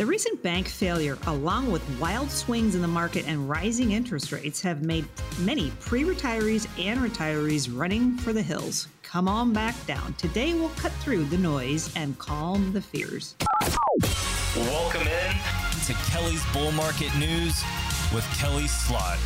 [0.00, 4.58] The recent bank failure, along with wild swings in the market and rising interest rates,
[4.62, 5.04] have made
[5.40, 8.88] many pre retirees and retirees running for the hills.
[9.02, 10.14] Come on back down.
[10.14, 13.34] Today, we'll cut through the noise and calm the fears.
[14.56, 15.34] Welcome in
[15.84, 17.62] to Kelly's Bull Market News
[18.14, 19.18] with Kelley Slaught.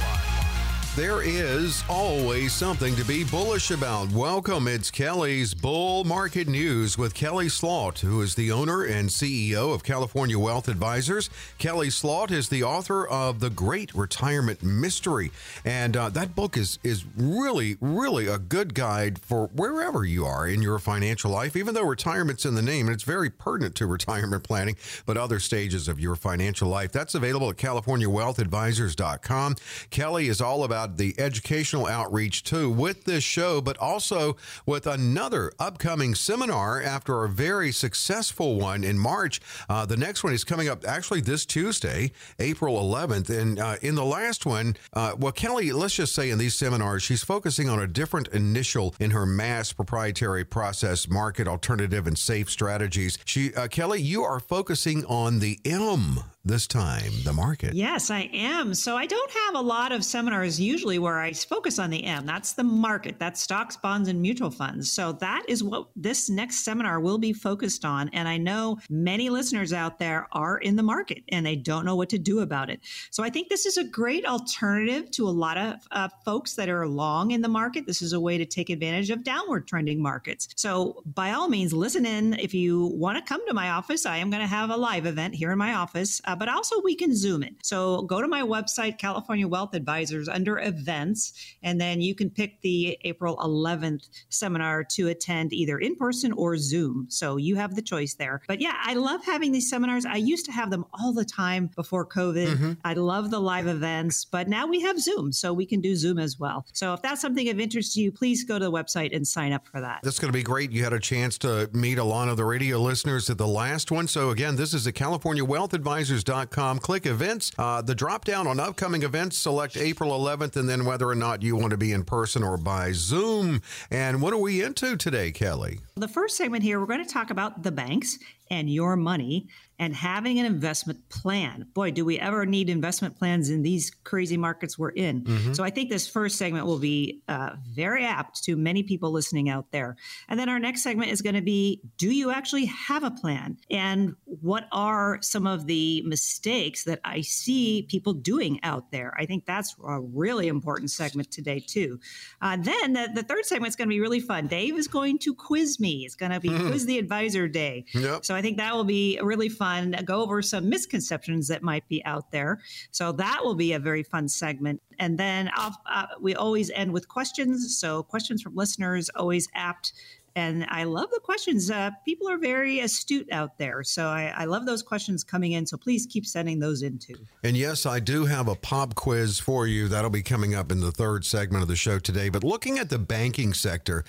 [0.97, 4.13] There is always something to be bullish about.
[4.13, 4.69] Welcome.
[4.69, 9.83] It's Kelly's Bull Market News with Kelley Slaught, who is the owner and CEO of
[9.83, 11.31] California Wealth Advisors.
[11.59, 15.33] Kelley Slaught is the author of The Great Retirement Mystery.
[15.65, 20.47] And uh, that book is, is really, really a good guide for wherever you are
[20.47, 22.87] in your financial life, even though retirement's in the name.
[22.87, 24.77] And it's very pertinent to retirement planning,
[25.07, 26.93] but other stages of your financial life.
[26.93, 29.57] That's available at CaliforniaWealthAdvisors.com.
[29.91, 35.53] Kelly is all about the educational outreach too with this show, but also with another
[35.59, 39.41] upcoming seminar after a very successful one in March.
[39.69, 43.31] Uh, the next one is coming up actually this Tuesday, April 11th.
[43.31, 47.03] And uh, in the last one, uh, well, Kelly, let's just say in these seminars,
[47.03, 52.51] she's focusing on a different initial in her mass proprietary process market alternative and safe
[52.51, 53.19] strategies.
[53.25, 57.73] She, uh, Kelly, you are focusing on the M this time, the market.
[57.73, 58.75] Yes, I am.
[58.75, 62.27] So I don't have a lot of seminars usually where I focus on the M.
[62.27, 63.19] That's the market.
[63.19, 64.93] That's stocks, bonds, and mutual funds.
[64.93, 68.11] So that is what this next seminar will be focused on.
[68.13, 71.97] And I know many listeners out there are in the market and they don't know
[71.97, 72.81] what to do about it.
[73.11, 76.69] So I think this is a great alternative to a lot of uh, folks that
[76.69, 77.87] are long in the market.
[77.87, 80.49] This is a way to take advantage of downward trending markets.
[80.57, 82.35] So by all means, listen in.
[82.35, 85.07] If you want to come to my office, I am going to have a live
[85.07, 86.21] event here in my office.
[86.25, 87.55] Uh, uh, but also we can zoom in.
[87.63, 91.33] So go to my website, California Wealth Advisors, under events,
[91.63, 96.57] and then you can pick the April 11th seminar to attend either in person or
[96.57, 97.07] Zoom.
[97.09, 98.43] So you have the choice there.
[98.49, 100.05] But yeah, I love having these seminars.
[100.05, 102.49] I used to have them all the time before COVID.
[102.49, 102.73] Mm-hmm.
[102.85, 106.19] I love the live events, but now we have Zoom, so we can do Zoom
[106.19, 106.67] as well.
[106.73, 109.53] So if that's something of interest to you, please go to the website and sign
[109.53, 110.01] up for that.
[110.03, 110.73] That's going to be great.
[110.73, 113.93] You had a chance to meet a lot of the radio listeners at the last
[113.93, 114.09] one.
[114.09, 116.79] So again, this is the California Wealth Advisors News.com.
[116.79, 117.53] Click events.
[117.59, 121.43] Uh, the drop down on upcoming events, select April 11th, and then whether or not
[121.43, 123.61] you want to be in person or by Zoom.
[123.91, 125.81] And what are we into today, Kelly?
[125.97, 128.19] The first segment here, we're going to talk about the banks
[128.51, 129.49] and your money
[129.79, 131.67] and having an investment plan.
[131.75, 135.23] Boy, do we ever need investment plans in these crazy markets we're in.
[135.23, 135.53] Mm-hmm.
[135.53, 139.49] So I think this first segment will be uh, very apt to many people listening
[139.49, 139.97] out there.
[140.29, 143.59] And then our next segment is going to be Do you actually have a plan?
[143.71, 149.13] And what are some of the mistakes that I see people doing out there?
[149.19, 151.99] I think that's a really important segment today, too.
[152.41, 154.47] Uh, then the, the, third segment is going to be really fun.
[154.47, 156.69] Dave is going to quiz me, it's going to be mm-hmm.
[156.69, 157.87] Quiz the Advisor Day.
[157.95, 158.25] Yep.
[158.25, 162.05] So I think that will be really fun go over some misconceptions that might be
[162.05, 162.61] out there.
[162.91, 164.83] So that will be a very fun segment.
[164.99, 167.79] And then uh, we always end with questions.
[167.79, 169.93] So questions from listeners, always apt
[170.37, 171.71] and I love the questions.
[171.71, 173.85] Uh, people are very astute out there.
[173.85, 175.65] So I, I, love those questions coming in.
[175.65, 177.15] So please keep sending those in too.
[177.45, 179.87] And yes, I do have a pop quiz for you.
[179.87, 182.31] That'll be coming up in the third segment of the show today.
[182.31, 184.05] But looking at the banking sector,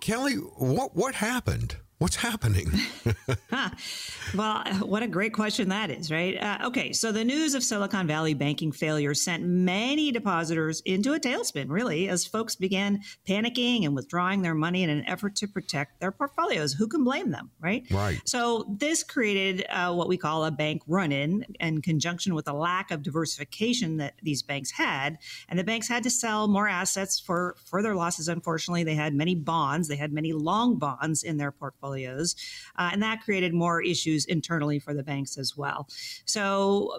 [0.00, 1.76] Kelly, what, what happened?
[2.00, 2.72] What's happening?
[4.34, 6.34] well, what a great question that is, right?
[6.42, 11.20] Uh, okay, so the news of Silicon Valley banking failure sent many depositors into a
[11.20, 16.00] tailspin, really, as folks began panicking and withdrawing their money in an effort to protect
[16.00, 16.72] their portfolios.
[16.72, 17.84] Who can blame them, right?
[17.90, 18.18] Right.
[18.24, 22.54] So this created uh, what we call a bank run in, in conjunction with a
[22.54, 25.18] lack of diversification that these banks had.
[25.50, 28.26] And the banks had to sell more assets for further losses.
[28.26, 32.36] Unfortunately, they had many bonds, they had many long bonds in their portfolio portfolios.
[32.78, 35.88] Uh, and that created more issues internally for the banks as well.
[36.24, 36.98] So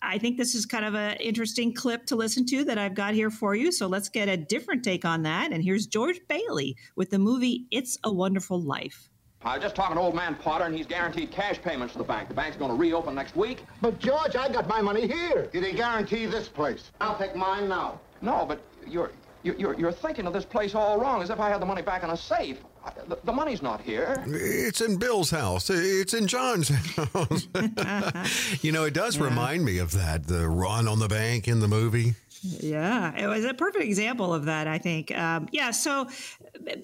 [0.00, 3.14] I think this is kind of an interesting clip to listen to that I've got
[3.14, 3.72] here for you.
[3.72, 5.52] So let's get a different take on that.
[5.52, 9.10] And here's George Bailey with the movie It's a Wonderful Life.
[9.44, 12.04] I was just talking to old man Potter, and he's guaranteed cash payments to the
[12.04, 12.28] bank.
[12.28, 13.64] The bank's going to reopen next week.
[13.80, 15.48] But, George, I got my money here.
[15.52, 16.90] Did he guarantee this place?
[17.00, 18.00] I'll take mine now.
[18.20, 19.12] No, but you're,
[19.44, 22.02] you're, you're thinking of this place all wrong, as if I had the money back
[22.02, 22.58] in a safe.
[23.08, 24.22] The, the, money's not here.
[24.26, 25.70] It's in Bill's house.
[25.70, 27.48] It's in John's house.
[28.62, 29.24] you know, it does yeah.
[29.24, 32.14] remind me of that, the run on the bank in the movie.
[32.42, 35.16] Yeah, it was a perfect example of that, I think.
[35.16, 36.08] Um, yeah, so,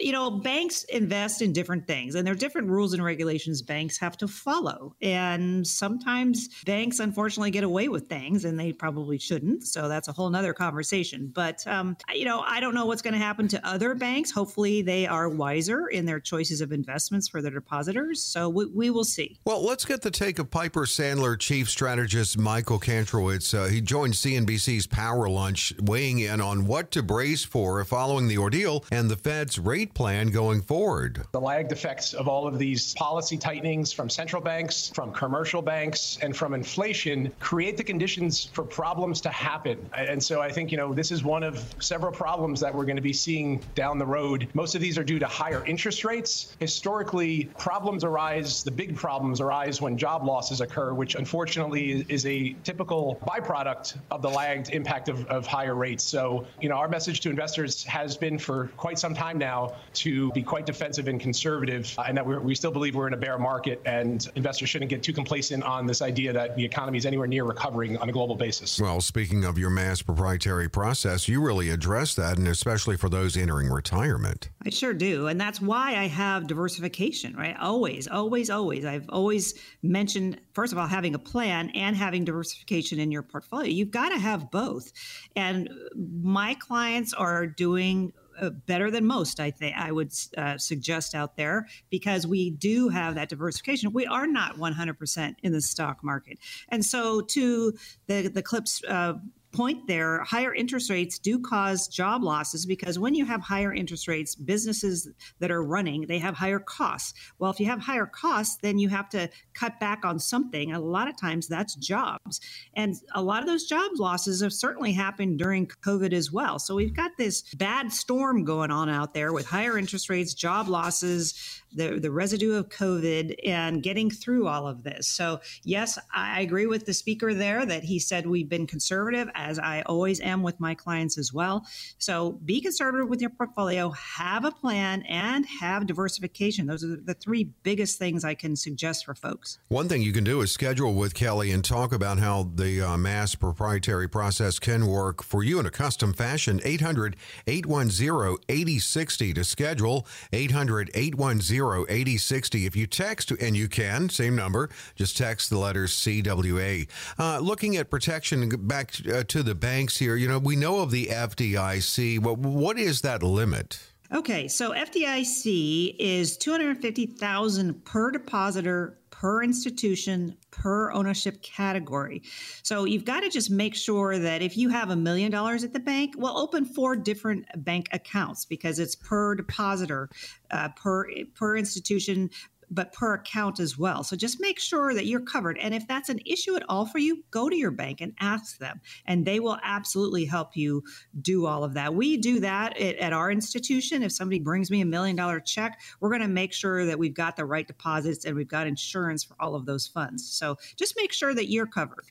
[0.01, 3.99] you know, banks invest in different things, and there are different rules and regulations banks
[3.99, 4.95] have to follow.
[5.01, 9.65] And sometimes banks, unfortunately, get away with things, and they probably shouldn't.
[9.65, 11.31] So that's a whole nother conversation.
[11.33, 14.31] But, um, you know, I don't know what's going to happen to other banks.
[14.31, 18.23] Hopefully, they are wiser in their choices of investments for their depositors.
[18.23, 19.39] So we, we will see.
[19.45, 23.55] Well, let's get the take of Piper Sandler chief strategist Michael Kantrowitz.
[23.55, 28.29] Uh, he joined CNBC's Power Lunch Lunch weighing in on what to brace for following
[28.29, 31.23] the ordeal and the Fed's rate plan going forward.
[31.33, 36.17] The lagged effects of all of these policy tightenings from central banks, from commercial banks,
[36.23, 39.79] and from inflation create the conditions for problems to happen.
[39.95, 42.97] And so I think, you know, this is one of several problems that we're going
[42.97, 44.49] to be seeing down the road.
[44.55, 46.57] Most of these are due to higher interest rates.
[46.59, 52.57] Historically, problems arise, the big problems arise when job losses occur, which unfortunately is a
[52.65, 56.05] typical byproduct of the lagged impact of, of higher rates.
[56.05, 60.31] So, you know, our message to investors has been for quite some time now to
[60.33, 63.39] be quite defensive and conservative, uh, and that we still believe we're in a bear
[63.39, 67.27] market, and investors shouldn't get too complacent on this idea that the economy is anywhere
[67.27, 68.81] near recovering on a global basis.
[68.81, 73.37] Well, speaking of your mass proprietary process, you really address that, and especially for those
[73.37, 74.51] entering retirement.
[74.65, 75.27] I sure do.
[75.27, 77.57] And that's why I have diversification, right?
[77.61, 78.85] Always, always, always.
[78.85, 83.69] I've always mentioned, first of all, having a plan and having diversification in your portfolio.
[83.71, 84.93] You've got to have both.
[85.37, 91.15] And my clients are doing uh, better than most, I think I would uh, suggest
[91.15, 93.93] out there because we do have that diversification.
[93.93, 96.39] We are not 100% in the stock market.
[96.69, 97.75] And so, to
[98.09, 99.15] the, the clips, uh,
[99.55, 104.09] point there, higher interest rates do cause job losses because when you have higher interest
[104.09, 105.09] rates, businesses
[105.39, 107.15] that are running, they have higher costs.
[107.39, 110.73] Well, if you have higher costs, then you have to cut back on something.
[110.73, 112.41] A lot of times that's jobs.
[112.75, 116.59] And a lot of those job losses have certainly happened during COVID as well.
[116.59, 120.69] So we've got this bad storm going on out there with higher interest rates, job
[120.69, 125.09] losses, the, the residue of COVID and getting through all of this.
[125.09, 129.59] So, yes, I agree with the speaker there that he said we've been conservative, as
[129.59, 131.67] I always am with my clients as well.
[131.99, 136.67] So, be conservative with your portfolio, have a plan, and have diversification.
[136.67, 139.59] Those are the three biggest things I can suggest for folks.
[139.69, 142.97] One thing you can do is schedule with Kelly and talk about how the uh,
[142.97, 146.61] mass proprietary process can work for you in a custom fashion.
[146.65, 147.17] 800
[147.47, 150.07] 810 8060 to schedule.
[150.33, 152.67] 800 810 8060.
[152.67, 156.89] If you text, and you can, same number, just text the letters CWA.
[157.19, 160.91] Uh, looking at protection back uh, to the banks here, you know, we know of
[160.91, 162.19] the FDIC.
[162.21, 163.79] What, what is that limit?
[164.13, 172.23] Okay, so FDIC is 250,000 per depositor per institution per ownership category.
[172.63, 175.73] So you've got to just make sure that if you have a million dollars at
[175.73, 180.11] the bank, well, open four different bank accounts because it's per depositor,
[180.51, 182.29] uh, per per institution,
[182.75, 184.03] but per account as well.
[184.05, 185.59] So just make sure that you're covered.
[185.59, 188.59] And if that's an issue at all for you, go to your bank and ask
[188.59, 190.83] them, and they will absolutely help you
[191.21, 191.95] do all of that.
[191.95, 194.03] We do that at, at our institution.
[194.03, 197.15] If somebody brings me a million dollar check, we're going to make sure that we've
[197.15, 200.29] got the right deposits and we've got insurance for all of those funds.
[200.29, 202.05] So just make sure that you're covered.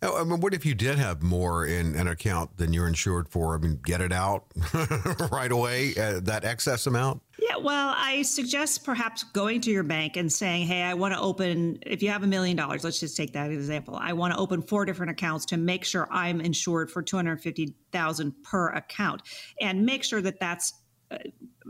[0.00, 3.56] I mean, what if you did have more in an account than you're insured for?
[3.56, 4.44] I mean, get it out
[5.32, 7.20] right away, uh, that excess amount?
[7.40, 11.20] Yeah, well, I suggest perhaps going to your bank and saying, hey, I want to
[11.20, 13.96] open, if you have a million dollars, let's just take that example.
[14.00, 18.68] I want to open four different accounts to make sure I'm insured for 250000 per
[18.68, 19.22] account
[19.60, 20.74] and make sure that that's
[21.10, 21.16] uh,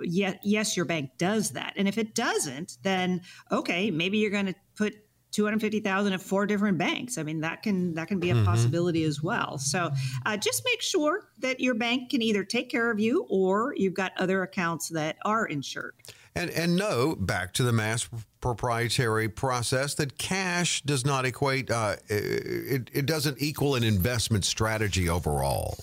[0.02, 1.72] yes, yes, your bank does that.
[1.76, 3.22] And if it doesn't, then
[3.52, 4.94] okay, maybe you're going to put
[5.32, 7.18] 250,000 at four different banks.
[7.18, 8.44] I mean, that can that can be a mm-hmm.
[8.44, 9.58] possibility as well.
[9.58, 9.90] So,
[10.24, 13.94] uh, just make sure that your bank can either take care of you or you've
[13.94, 15.94] got other accounts that are insured.
[16.34, 18.08] And and no, back to the mass
[18.40, 21.70] proprietary process that cash does not equate.
[21.70, 25.76] Uh, it it doesn't equal an investment strategy overall.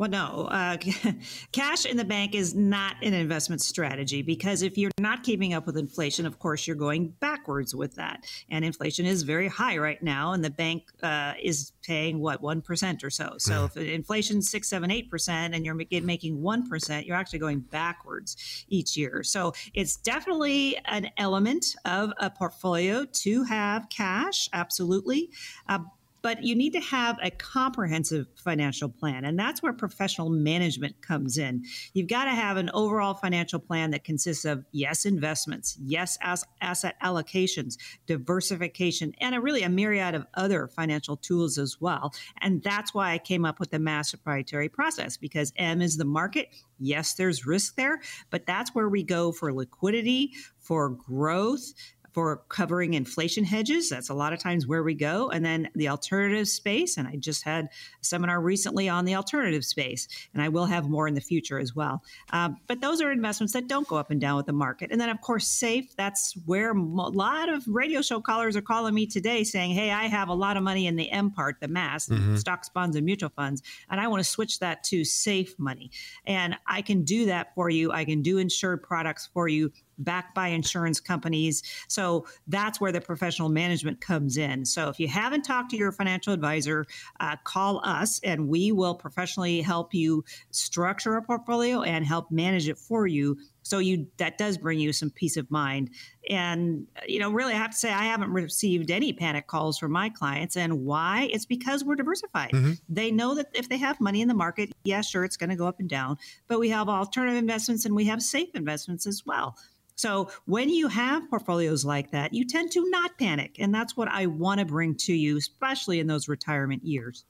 [0.00, 0.78] Well, no, uh,
[1.52, 5.66] cash in the bank is not an investment strategy because if you're not keeping up
[5.66, 8.24] with inflation, of course, you're going backwards with that.
[8.48, 12.62] And inflation is very high right now, and the bank uh, is paying what one
[12.62, 13.34] percent or so.
[13.36, 17.60] So if inflation's six, seven, eight percent, and you're making one percent, you're actually going
[17.60, 19.22] backwards each year.
[19.22, 25.28] So it's definitely an element of a portfolio to have cash, absolutely.
[25.68, 25.80] Uh,
[26.22, 29.24] but you need to have a comprehensive financial plan.
[29.24, 31.64] And that's where professional management comes in.
[31.94, 36.44] You've got to have an overall financial plan that consists of, yes, investments, yes, as
[36.60, 42.12] asset allocations, diversification, and a really a myriad of other financial tools as well.
[42.40, 46.04] And that's why I came up with the mass proprietary process because M is the
[46.04, 46.48] market.
[46.78, 48.00] Yes, there's risk there,
[48.30, 51.72] but that's where we go for liquidity, for growth,
[52.12, 53.88] for covering inflation hedges.
[53.88, 55.30] That's a lot of times where we go.
[55.30, 56.96] And then the alternative space.
[56.96, 60.88] And I just had a seminar recently on the alternative space, and I will have
[60.88, 62.02] more in the future as well.
[62.32, 64.90] Um, but those are investments that don't go up and down with the market.
[64.90, 65.94] And then, of course, safe.
[65.96, 70.04] That's where a lot of radio show callers are calling me today saying, hey, I
[70.04, 72.36] have a lot of money in the M part, the mass, mm-hmm.
[72.36, 75.90] stocks, bonds, and mutual funds, and I want to switch that to safe money.
[76.24, 77.92] And I can do that for you.
[77.92, 79.72] I can do insured products for you
[80.04, 81.62] backed by insurance companies.
[81.88, 84.64] So that's where the professional management comes in.
[84.64, 86.86] So if you haven't talked to your financial advisor,
[87.20, 92.68] uh, call us and we will professionally help you structure a portfolio and help manage
[92.68, 93.38] it for you.
[93.62, 95.90] So you that does bring you some peace of mind.
[96.28, 99.92] And you know really i have to say i haven't received any panic calls from
[99.92, 100.56] my clients.
[100.56, 101.28] And why?
[101.32, 102.50] It's because we're diversified.
[102.52, 102.72] Mm-hmm.
[102.88, 105.56] they know that if they have money in the market yeah sure it's going to
[105.56, 106.18] go up and down.
[106.48, 109.56] But we have alternative investments and we have safe investments as well
[110.00, 113.56] so when you have portfolios like that, you tend to not panic.
[113.58, 117.24] And that's what I want to bring to you, especially in those retirement years.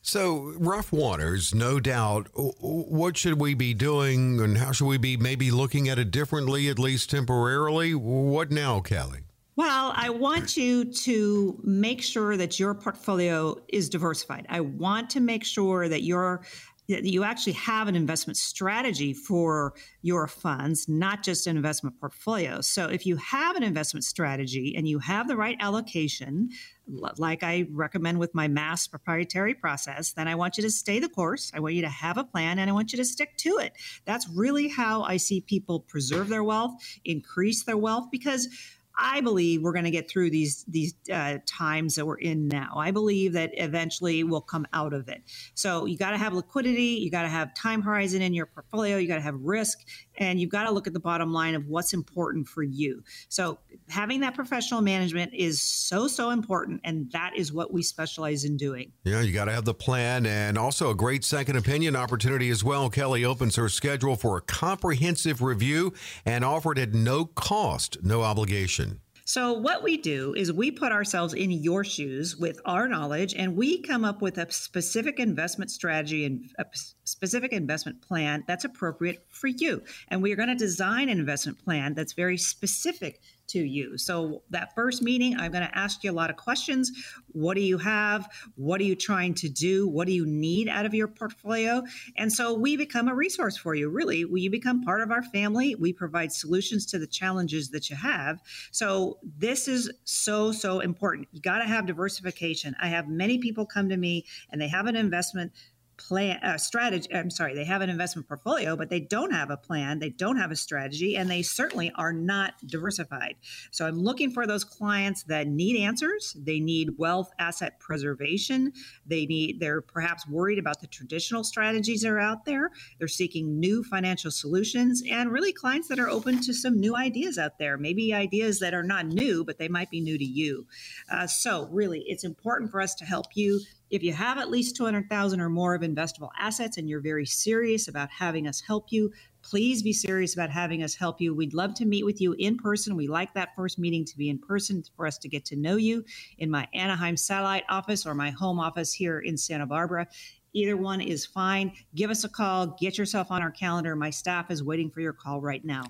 [0.00, 2.28] So, rough waters, no doubt.
[2.34, 6.68] What should we be doing and how should we be maybe looking at it differently,
[6.68, 7.94] at least temporarily?
[7.94, 9.20] What now, Kelly?
[9.56, 14.46] Well, I want you to make sure that your portfolio is diversified.
[14.48, 16.42] I want to make sure that you're
[16.86, 19.72] you actually have an investment strategy for
[20.02, 22.60] your funds, not just an investment portfolio.
[22.60, 26.50] So if you have an investment strategy and you have the right allocation,
[26.86, 31.08] like I recommend with my mass proprietary process, then I want you to stay the
[31.08, 31.50] course.
[31.54, 33.72] I want you to have a plan and I want you to stick to it.
[34.04, 36.74] That's really how I see people preserve their wealth,
[37.04, 38.48] increase their wealth, because
[38.96, 42.74] I believe we're going to get through these these uh, times that we're in now.
[42.76, 45.22] I believe that eventually we'll come out of it.
[45.54, 48.96] So you got to have liquidity, you got to have time horizon in your portfolio,
[48.98, 49.80] you got to have risk,
[50.18, 53.02] and you've got to look at the bottom line of what's important for you.
[53.28, 53.58] So
[53.88, 58.56] having that professional management is so so important, and that is what we specialize in
[58.56, 58.92] doing.
[59.04, 62.62] Yeah, you got to have the plan, and also a great second opinion opportunity as
[62.62, 62.88] well.
[62.90, 65.92] Kelly opens her schedule for a comprehensive review
[66.24, 68.83] and offered at no cost, no obligation.
[69.26, 73.56] So, what we do is we put ourselves in your shoes with our knowledge and
[73.56, 76.66] we come up with a specific investment strategy and a
[77.04, 79.82] specific investment plan that's appropriate for you.
[80.08, 83.98] And we are going to design an investment plan that's very specific to you.
[83.98, 86.90] So, that first meeting, I'm going to ask you a lot of questions.
[87.28, 88.28] What do you have?
[88.56, 89.88] What are you trying to do?
[89.88, 91.82] What do you need out of your portfolio?
[92.16, 93.88] And so, we become a resource for you.
[93.88, 95.74] Really, you become part of our family.
[95.74, 98.40] We provide solutions to the challenges that you have.
[98.70, 101.28] So, this is so, so important.
[101.32, 102.74] You got to have diversification.
[102.80, 105.52] I have many people come to me and they have an investment
[105.96, 109.56] plan uh, strategy i'm sorry they have an investment portfolio but they don't have a
[109.56, 113.36] plan they don't have a strategy and they certainly are not diversified.
[113.70, 118.72] So i'm looking for those clients that need answers they need wealth asset preservation
[119.06, 123.58] they need they're perhaps worried about the traditional strategies that are out there they're seeking
[123.58, 127.76] new financial solutions and really clients that are open to some new ideas out there
[127.76, 130.66] maybe ideas that are not new but they might be new to you.
[131.10, 133.60] Uh, so really it's important for us to help you
[133.94, 137.86] if you have at least 200,000 or more of investable assets and you're very serious
[137.86, 141.32] about having us help you, please be serious about having us help you.
[141.32, 142.96] We'd love to meet with you in person.
[142.96, 145.76] We like that first meeting to be in person for us to get to know
[145.76, 146.04] you
[146.38, 150.08] in my Anaheim satellite office or my home office here in Santa Barbara.
[150.54, 151.72] Either one is fine.
[151.94, 153.94] Give us a call, get yourself on our calendar.
[153.94, 155.84] My staff is waiting for your call right now.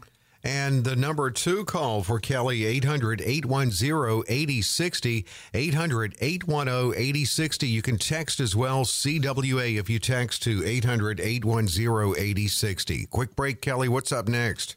[0.45, 5.27] And the number two call for Kelly, 800 810 8060.
[5.55, 7.67] 800 810 8060.
[7.67, 13.07] You can text as well, CWA, if you text to 800 810 8060.
[13.07, 13.89] Quick break, Kelly.
[13.89, 14.77] What's up next?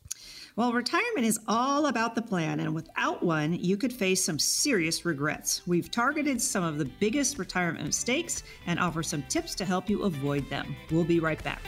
[0.55, 5.05] Well, retirement is all about the plan, and without one, you could face some serious
[5.05, 5.67] regrets.
[5.67, 10.01] We've targeted some of the biggest retirement mistakes and offer some tips to help you
[10.03, 10.75] avoid them.
[10.89, 11.62] We'll be right back.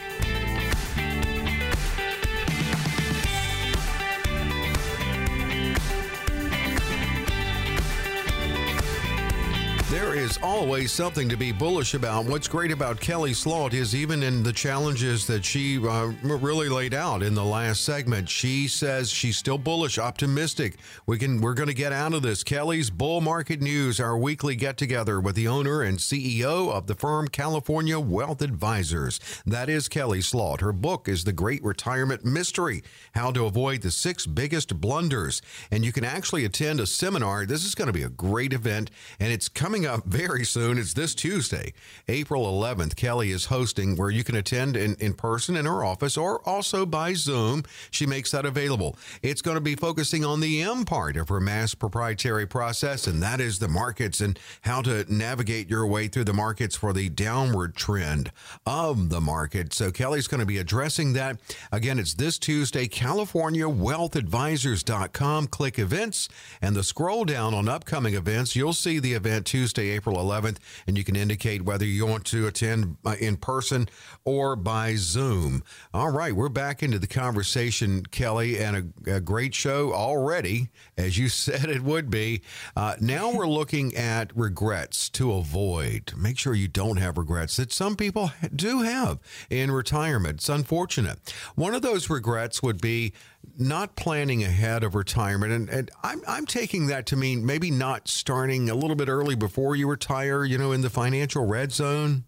[10.20, 12.26] Is always something to be bullish about.
[12.26, 16.94] What's great about Kelley Slaught is even in the challenges that she uh, really laid
[16.94, 20.76] out in the last segment, she says she's still bullish, optimistic.
[21.06, 22.44] We can we're going to get out of this.
[22.44, 26.96] Kelly's Bull Market News, our weekly get together with the owner and CEO of the
[26.96, 29.22] firm California Wealth Advisors.
[29.46, 30.60] That is Kelley Slaught.
[30.60, 32.84] Her book is The Great Retirement Mystery:
[33.14, 35.42] How to Avoid the Six Biggest Blunders.
[35.72, 37.46] And you can actually attend a seminar.
[37.46, 40.78] This is going to be a great event, and it's coming up very soon.
[40.80, 41.72] It's this Tuesday,
[42.08, 42.96] April 11th.
[42.96, 46.88] Kelly is hosting where you can attend in, in person in her office or also
[46.88, 47.64] by Zoom.
[47.92, 48.98] She makes that available.
[49.22, 53.22] It's going to be focusing on the M part of her mass proprietary process, and
[53.22, 57.10] that is the markets and how to navigate your way through the markets for the
[57.10, 58.32] downward trend
[58.66, 59.74] of the market.
[59.74, 61.40] So Kelly's going to be addressing that.
[61.72, 65.48] Again, it's this Tuesday, CaliforniaWealthAdvisors.com.
[65.48, 66.30] Click events
[66.64, 68.56] and the scroll down on upcoming events.
[68.56, 72.48] You'll see the event Tuesday April 11th, and you can indicate whether you want to
[72.48, 73.90] attend uh, in person
[74.24, 75.62] or by Zoom.
[75.94, 81.18] All right, we're back into the conversation, Kelly, and a, a great show already, as
[81.18, 82.42] you said it would be.
[82.78, 86.14] Uh, now we're looking at regrets to avoid.
[86.16, 90.36] Make sure you don't have regrets that some people do have in retirement.
[90.36, 91.34] It's unfortunate.
[91.56, 93.12] One of those regrets would be
[93.58, 95.52] not planning ahead of retirement.
[95.52, 99.36] And, and I'm, I'm taking that to mean maybe not starting a little bit early
[99.36, 102.24] before you retire, you know, in the financial red zone.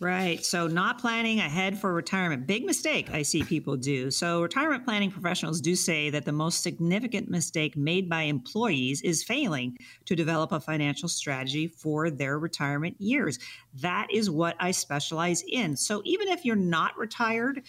[0.00, 0.44] Right.
[0.44, 2.46] So, not planning ahead for retirement.
[2.46, 4.10] Big mistake I see people do.
[4.10, 9.22] So, retirement planning professionals do say that the most significant mistake made by employees is
[9.22, 9.76] failing
[10.06, 13.38] to develop a financial strategy for their retirement years.
[13.80, 15.76] That is what I specialize in.
[15.76, 17.62] So, even if you're not retired,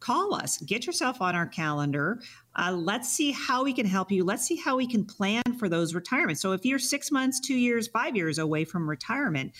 [0.00, 2.20] call us, get yourself on our calendar.
[2.54, 4.24] Uh, let's see how we can help you.
[4.24, 6.40] Let's see how we can plan for those retirements.
[6.40, 9.52] So, if you're six months, two years, five years away from retirement,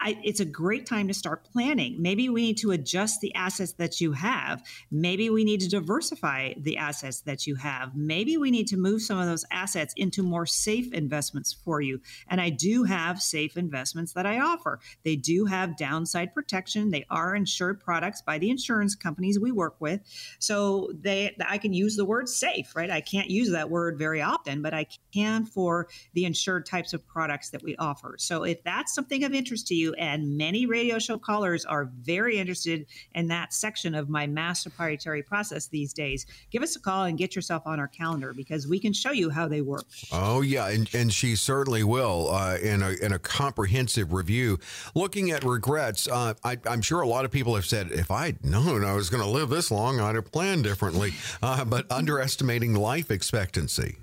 [0.00, 2.00] I, it's a great time to start planning.
[2.00, 4.62] Maybe we need to adjust the assets that you have.
[4.90, 7.94] Maybe we need to diversify the assets that you have.
[7.94, 12.00] Maybe we need to move some of those assets into more safe investments for you.
[12.28, 14.80] And I do have safe investments that I offer.
[15.04, 16.90] They do have downside protection.
[16.90, 20.00] They are insured products by the insurance companies we work with.
[20.38, 22.90] So they I can use the word safe, right?
[22.90, 27.06] I can't use that word very often, but I can for the insured types of
[27.06, 28.16] products that we offer.
[28.18, 32.38] So if that's something of interest to you, and many radio show callers are very
[32.38, 36.26] interested in that section of my mass proprietary process these days.
[36.50, 39.30] Give us a call and get yourself on our calendar because we can show you
[39.30, 39.84] how they work.
[40.12, 40.68] Oh, yeah.
[40.68, 44.58] And, and she certainly will uh, in, a, in a comprehensive review.
[44.94, 48.44] Looking at regrets, uh, I, am sure a lot of people have said, if I'd
[48.44, 51.14] known I was going to live this long, I'd have planned differently.
[51.42, 53.96] Uh, but underestimating life expectancy.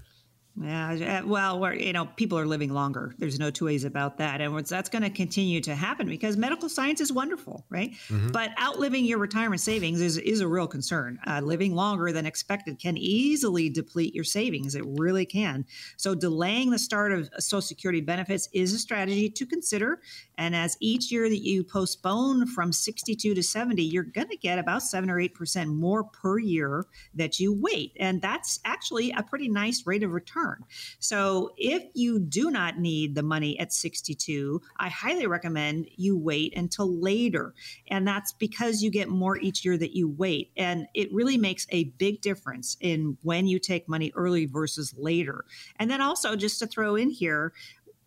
[0.60, 3.14] Yeah, uh, well, we're, you know, people are living longer.
[3.20, 6.68] There's no two ways about that, and that's going to continue to happen because medical
[6.68, 7.92] science is wonderful, right?
[8.10, 8.30] Mm-hmm.
[8.30, 11.20] But outliving your retirement savings is is a real concern.
[11.28, 14.74] Uh, living longer than expected can easily deplete your savings.
[14.74, 15.64] It really can.
[15.96, 20.00] So delaying the start of Social Security benefits is a strategy to consider.
[20.40, 24.58] And as each year that you postpone from 62 to 70, you're going to get
[24.58, 29.22] about seven or eight percent more per year that you wait, and that's actually a
[29.22, 30.66] pretty nice rate of return return.
[31.00, 36.56] So if you do not need the money at 62, I highly recommend you wait
[36.56, 37.54] until later.
[37.88, 40.52] And that's because you get more each year that you wait.
[40.58, 45.46] And it really makes a big difference in when you take money early versus later.
[45.78, 47.54] And then also, just to throw in here,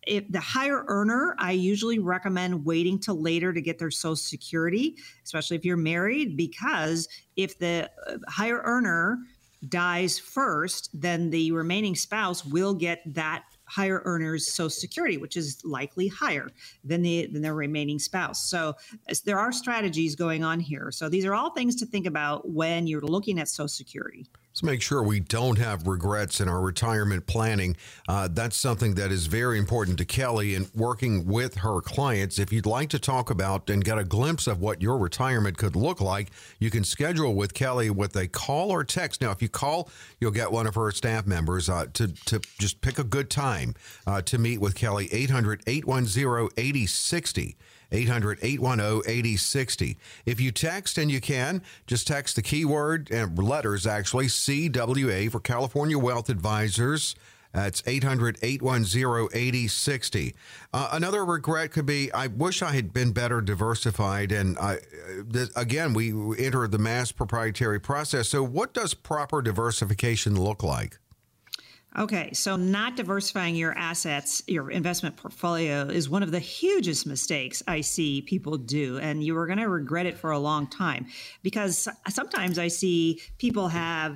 [0.07, 4.95] if the higher earner, I usually recommend waiting till later to get their Social Security,
[5.23, 9.19] especially if you're married, because if the uh, higher earner
[9.67, 15.63] dies first, then the remaining spouse will get that higher earners social security which is
[15.63, 16.49] likely higher
[16.83, 18.49] than the than their remaining spouse.
[18.49, 18.75] So
[19.23, 20.91] there are strategies going on here.
[20.91, 24.27] So these are all things to think about when you're looking at social security
[24.63, 27.75] Make sure we don't have regrets in our retirement planning.
[28.07, 32.37] Uh, that's something that is very important to Kelly in working with her clients.
[32.39, 35.75] If you'd like to talk about and get a glimpse of what your retirement could
[35.75, 39.21] look like, you can schedule with Kelly with a call or text.
[39.21, 42.81] Now, if you call, you'll get one of her staff members uh, to, to just
[42.81, 45.09] pick a good time uh, to meet with Kelly.
[45.11, 47.57] 800 810 8060.
[47.91, 49.97] 800 810 8060.
[50.25, 55.39] If you text and you can, just text the keyword and letters actually CWA for
[55.39, 57.15] California Wealth Advisors.
[57.53, 60.35] That's 800 810 8060.
[60.73, 64.31] Uh, another regret could be I wish I had been better diversified.
[64.31, 64.77] And I,
[65.25, 68.29] this, again, we enter the mass proprietary process.
[68.29, 70.97] So, what does proper diversification look like?
[71.99, 77.61] Okay, so not diversifying your assets, your investment portfolio is one of the hugest mistakes
[77.67, 78.97] I see people do.
[78.99, 81.07] And you are going to regret it for a long time
[81.43, 84.15] because sometimes I see people have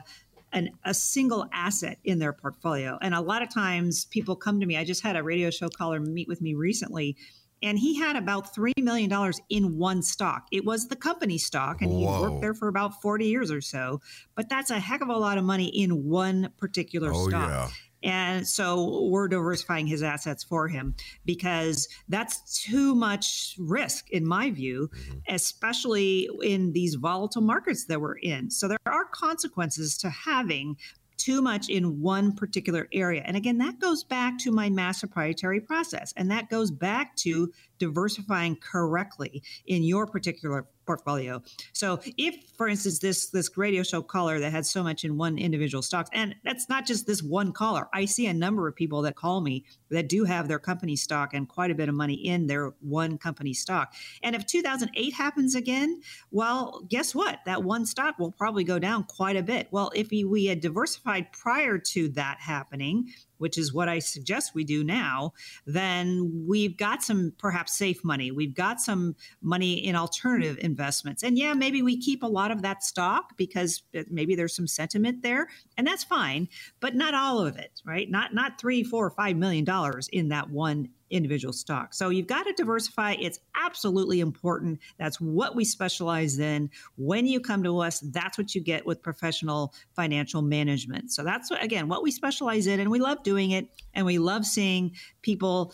[0.54, 2.98] an, a single asset in their portfolio.
[3.02, 4.78] And a lot of times people come to me.
[4.78, 7.18] I just had a radio show caller meet with me recently
[7.66, 9.12] and he had about $3 million
[9.50, 10.46] in one stock.
[10.52, 14.02] It was the company stock, and he worked there for about 40 years or so.
[14.36, 17.50] But that's a heck of a lot of money in one particular oh, stock.
[17.50, 17.70] Yeah.
[18.04, 20.94] And so we're diversifying his assets for him
[21.26, 25.18] because that's too much risk, in my view, mm-hmm.
[25.28, 28.52] especially in these volatile markets that we're in.
[28.52, 30.78] So there are consequences to having
[31.26, 33.24] too much in one particular area.
[33.26, 36.14] And again, that goes back to my mass proprietary process.
[36.16, 41.42] And that goes back to diversifying correctly in your particular portfolio.
[41.74, 45.38] So if, for instance, this this radio show caller that had so much in one
[45.38, 47.88] individual stocks, and that's not just this one caller.
[47.94, 51.34] I see a number of people that call me that do have their company stock
[51.34, 53.94] and quite a bit of money in their one company stock.
[54.24, 57.40] And if 2008 happens again, well, guess what?
[57.46, 59.68] That one stock will probably go down quite a bit.
[59.72, 64.64] Well, if we had diversified prior to that happening, which is what I suggest we
[64.64, 65.34] do now,
[65.66, 68.32] then we've got some perhaps safe money.
[68.32, 71.24] We've got some money in alternative investments.
[71.24, 75.22] And yeah, maybe we keep a lot of that stock because maybe there's some sentiment
[75.22, 76.48] there, and that's fine,
[76.80, 78.10] but not all of it, right?
[78.10, 81.94] Not not three, four, five million dollars in that one individual stock.
[81.94, 83.16] So you've got to diversify.
[83.20, 84.80] It's absolutely important.
[84.98, 86.70] That's what we specialize in.
[86.98, 91.12] When you come to us, that's what you get with professional financial management.
[91.12, 94.18] So that's what, again what we specialize in and we love doing it and we
[94.18, 94.92] love seeing
[95.22, 95.74] people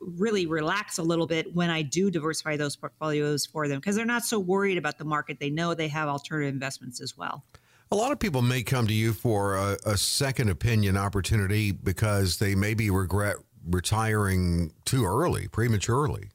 [0.00, 4.04] really relax a little bit when I do diversify those portfolios for them because they're
[4.04, 5.38] not so worried about the market.
[5.38, 7.44] They know they have alternative investments as well.
[7.90, 12.36] A lot of people may come to you for a, a second opinion opportunity because
[12.36, 13.36] they maybe regret
[13.68, 16.30] retiring too early, prematurely.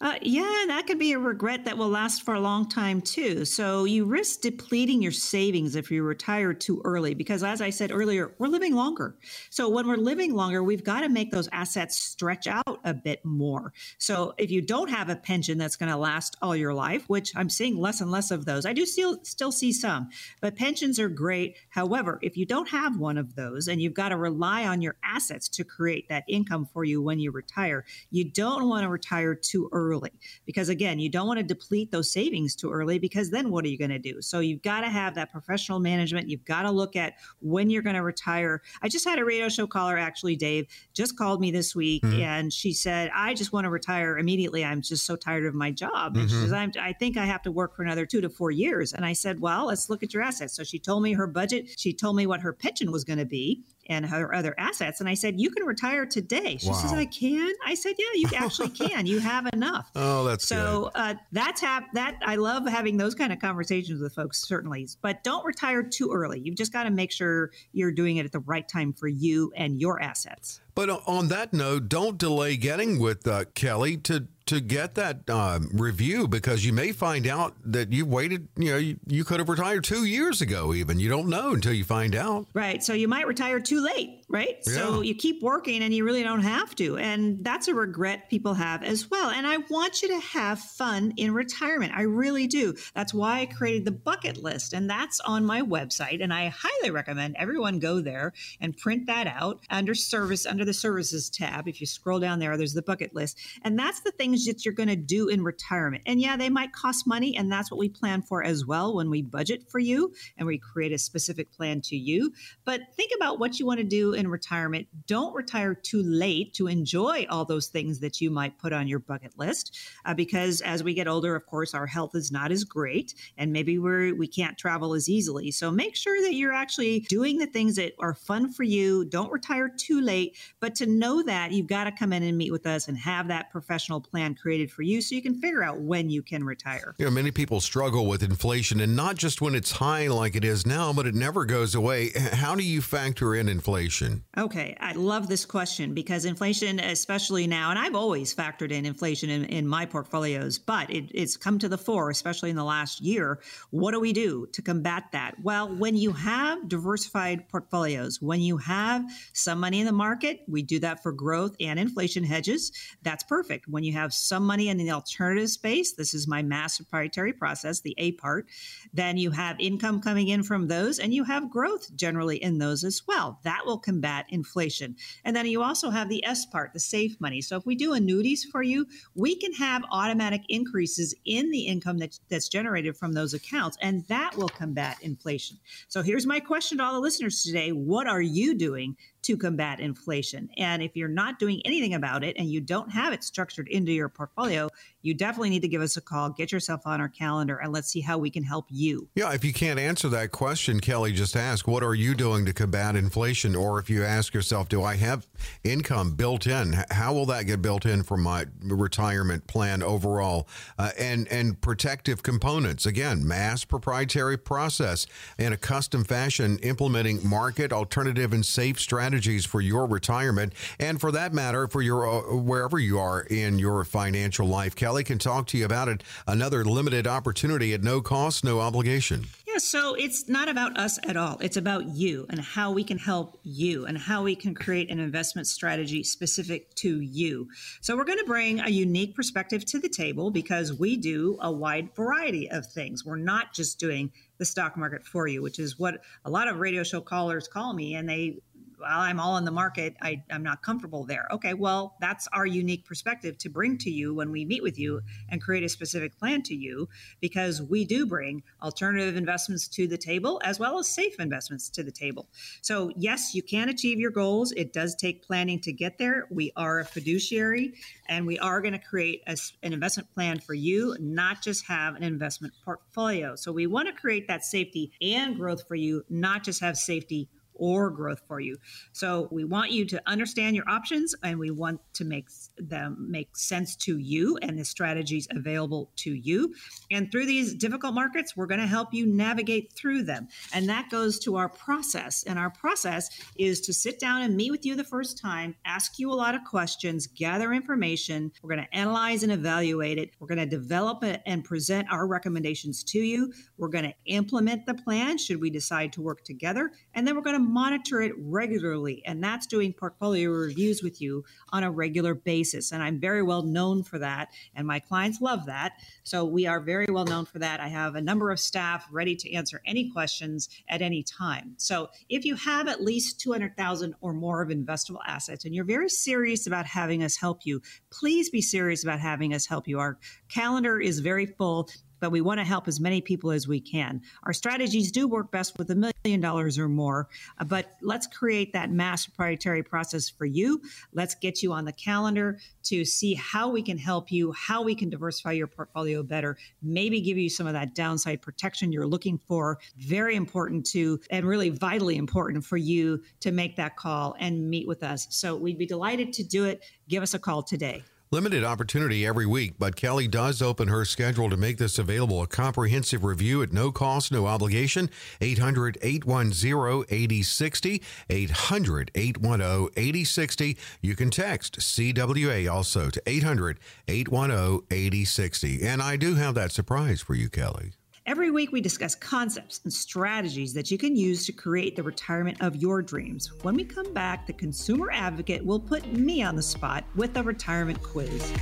[0.00, 3.44] Uh, yeah, that could be a regret that will last for a long time too.
[3.44, 7.90] So you risk depleting your savings if you retire too early, because as I said
[7.90, 9.16] earlier, we're living longer.
[9.50, 13.24] So when we're living longer, we've got to make those assets stretch out a bit
[13.24, 13.72] more.
[13.98, 17.32] So if you don't have a pension that's going to last all your life, which
[17.34, 21.00] I'm seeing less and less of those, I do still still see some, but pensions
[21.00, 21.56] are great.
[21.70, 24.94] However, if you don't have one of those and you've got to rely on your
[25.02, 29.34] assets to create that income for you when you retire, you don't want to retire
[29.34, 30.10] too early early
[30.46, 33.68] because again you don't want to deplete those savings too early because then what are
[33.68, 34.20] you going to do?
[34.20, 36.28] So you've got to have that professional management.
[36.28, 38.62] You've got to look at when you're going to retire.
[38.82, 42.20] I just had a radio show caller actually dave just called me this week mm-hmm.
[42.20, 44.64] and she said i just want to retire immediately.
[44.64, 46.16] I'm just so tired of my job.
[46.16, 46.42] And mm-hmm.
[46.42, 48.92] she says i think i have to work for another two to four years.
[48.92, 50.54] And i said well let's look at your assets.
[50.54, 51.68] So she told me her budget.
[51.76, 55.00] She told me what her pension was going to be and her other assets.
[55.00, 56.56] And I said, You can retire today.
[56.58, 56.74] She wow.
[56.74, 57.52] says, I can.
[57.64, 59.06] I said, Yeah, you actually can.
[59.06, 59.90] You have enough.
[60.00, 62.18] Oh, that's so uh, that's hap- that.
[62.24, 64.88] I love having those kind of conversations with folks, certainly.
[65.02, 66.40] But don't retire too early.
[66.40, 69.52] You've just got to make sure you're doing it at the right time for you
[69.56, 70.60] and your assets.
[70.78, 75.68] But on that note, don't delay getting with uh, Kelly to to get that um,
[75.74, 79.48] review because you may find out that you waited, you know, you, you, could have
[79.50, 80.98] retired two years ago, even.
[80.98, 82.46] You don't know until you find out.
[82.54, 82.82] Right.
[82.82, 84.56] So you might retire too late, right?
[84.66, 84.72] Yeah.
[84.72, 86.96] So you keep working and you really don't have to.
[86.96, 89.28] And that's a regret people have as well.
[89.28, 91.92] And I want you to have fun in retirement.
[91.94, 92.74] I really do.
[92.94, 94.72] That's why I created the bucket list.
[94.72, 96.22] And that's on my website.
[96.22, 100.74] And I highly recommend everyone go there and print that out under service, under the
[100.74, 101.66] services tab.
[101.66, 103.38] If you scroll down there, there's the bucket list.
[103.62, 106.02] And that's the things that you're going to do in retirement.
[106.04, 109.08] And yeah, they might cost money, and that's what we plan for as well when
[109.08, 112.32] we budget for you and we create a specific plan to you.
[112.66, 114.86] But think about what you want to do in retirement.
[115.06, 118.98] Don't retire too late to enjoy all those things that you might put on your
[118.98, 122.64] bucket list, uh, because as we get older, of course, our health is not as
[122.64, 125.50] great, and maybe we're we can't travel as easily.
[125.50, 129.06] So make sure that you're actually doing the things that are fun for you.
[129.06, 132.52] Don't retire too late, but to know that you've got to come in and meet
[132.52, 135.80] with us and have that professional plan created for you so you can figure out
[135.80, 136.94] when you can retire.
[136.98, 140.44] You know, many people struggle with inflation and not just when it's high like it
[140.44, 142.10] is now, but it never goes away.
[142.32, 144.24] How do you factor in inflation?
[144.36, 149.30] Okay, I love this question because inflation, especially now, and I've always factored in inflation
[149.30, 153.00] in, in my portfolios, but it, it's come to the fore, especially in the last
[153.00, 153.40] year.
[153.70, 155.34] What do we do to combat that?
[155.42, 160.62] Well, when you have diversified portfolios, when you have some money in the market, we
[160.62, 162.72] do that for growth and inflation hedges.
[163.02, 163.68] That's perfect.
[163.68, 165.92] When you have some money in the alternative space.
[165.92, 168.46] This is my mass proprietary process, the A part.
[168.92, 172.84] Then you have income coming in from those, and you have growth generally in those
[172.84, 173.40] as well.
[173.44, 174.96] That will combat inflation.
[175.24, 177.40] And then you also have the S part, the safe money.
[177.40, 181.98] So if we do annuities for you, we can have automatic increases in the income
[181.98, 185.58] that, that's generated from those accounts, and that will combat inflation.
[185.88, 188.96] So here's my question to all the listeners today What are you doing
[189.28, 190.48] to combat inflation.
[190.56, 193.92] And if you're not doing anything about it and you don't have it structured into
[193.92, 194.70] your portfolio,
[195.02, 197.88] you definitely need to give us a call, get yourself on our calendar, and let's
[197.88, 199.08] see how we can help you.
[199.14, 202.52] Yeah, if you can't answer that question, Kelly just asked, what are you doing to
[202.52, 203.54] combat inflation?
[203.54, 205.26] Or if you ask yourself, do I have
[205.64, 206.84] income built in?
[206.90, 210.48] How will that get built in for my retirement plan overall?
[210.78, 215.06] Uh, and, and protective components, again, mass proprietary process
[215.38, 221.00] in a custom fashion, implementing market, alternative, and safe strategies strategies for your retirement and
[221.00, 224.74] for that matter for your uh, wherever you are in your financial life.
[224.74, 226.02] Kelly can talk to you about it.
[226.26, 229.26] Another limited opportunity at no cost, no obligation.
[229.46, 231.38] Yeah, so it's not about us at all.
[231.40, 235.00] It's about you and how we can help you and how we can create an
[235.00, 237.48] investment strategy specific to you.
[237.80, 241.50] So we're going to bring a unique perspective to the table because we do a
[241.50, 243.04] wide variety of things.
[243.04, 246.58] We're not just doing the stock market for you, which is what a lot of
[246.58, 248.38] radio show callers call me and they
[248.80, 249.96] well, I'm all in the market.
[250.00, 251.26] I, I'm not comfortable there.
[251.32, 255.00] Okay, well, that's our unique perspective to bring to you when we meet with you
[255.28, 256.88] and create a specific plan to you
[257.20, 261.82] because we do bring alternative investments to the table as well as safe investments to
[261.82, 262.28] the table.
[262.62, 264.52] So, yes, you can achieve your goals.
[264.52, 266.26] It does take planning to get there.
[266.30, 267.74] We are a fiduciary
[268.08, 271.96] and we are going to create a, an investment plan for you, not just have
[271.96, 273.34] an investment portfolio.
[273.36, 277.28] So, we want to create that safety and growth for you, not just have safety
[277.58, 278.56] or growth for you.
[278.92, 283.36] So we want you to understand your options and we want to make them make
[283.36, 286.54] sense to you and the strategies available to you.
[286.90, 290.28] And through these difficult markets, we're going to help you navigate through them.
[290.54, 292.24] And that goes to our process.
[292.24, 295.98] And our process is to sit down and meet with you the first time, ask
[295.98, 298.32] you a lot of questions, gather information.
[298.42, 300.10] We're going to analyze and evaluate it.
[300.18, 303.32] We're going to develop it and present our recommendations to you.
[303.56, 306.70] We're going to implement the plan should we decide to work together.
[306.94, 311.24] And then we're going to monitor it regularly, and that's doing portfolio reviews with you
[311.50, 312.72] on a regular basis.
[312.72, 315.72] And I'm very well known for that, and my clients love that.
[316.04, 317.60] So we are very well known for that.
[317.60, 321.54] I have a number of staff ready to answer any questions at any time.
[321.56, 325.88] So if you have at least 200,000 or more of investable assets and you're very
[325.88, 329.78] serious about having us help you, please be serious about having us help you.
[329.78, 331.68] Our calendar is very full
[332.00, 334.00] but we want to help as many people as we can.
[334.24, 337.08] Our strategies do work best with a million dollars or more,
[337.38, 340.60] uh, but let's create that mass proprietary process for you.
[340.92, 344.74] Let's get you on the calendar to see how we can help you, how we
[344.74, 349.18] can diversify your portfolio better, maybe give you some of that downside protection you're looking
[349.26, 349.58] for.
[349.78, 354.66] Very important to, and really vitally important for you to make that call and meet
[354.66, 355.06] with us.
[355.10, 356.64] So we'd be delighted to do it.
[356.88, 357.82] Give us a call today.
[358.10, 362.22] Limited opportunity every week, but Kelly does open her schedule to make this available.
[362.22, 364.88] A comprehensive review at no cost, no obligation.
[365.20, 367.82] 800 810 8060.
[368.08, 370.56] 800 810 8060.
[370.80, 375.62] You can text CWA also to 800 810 8060.
[375.66, 377.72] And I do have that surprise for you, Kelly.
[378.08, 382.40] Every week, we discuss concepts and strategies that you can use to create the retirement
[382.40, 383.30] of your dreams.
[383.42, 387.22] When we come back, the consumer advocate will put me on the spot with a
[387.22, 388.32] retirement quiz.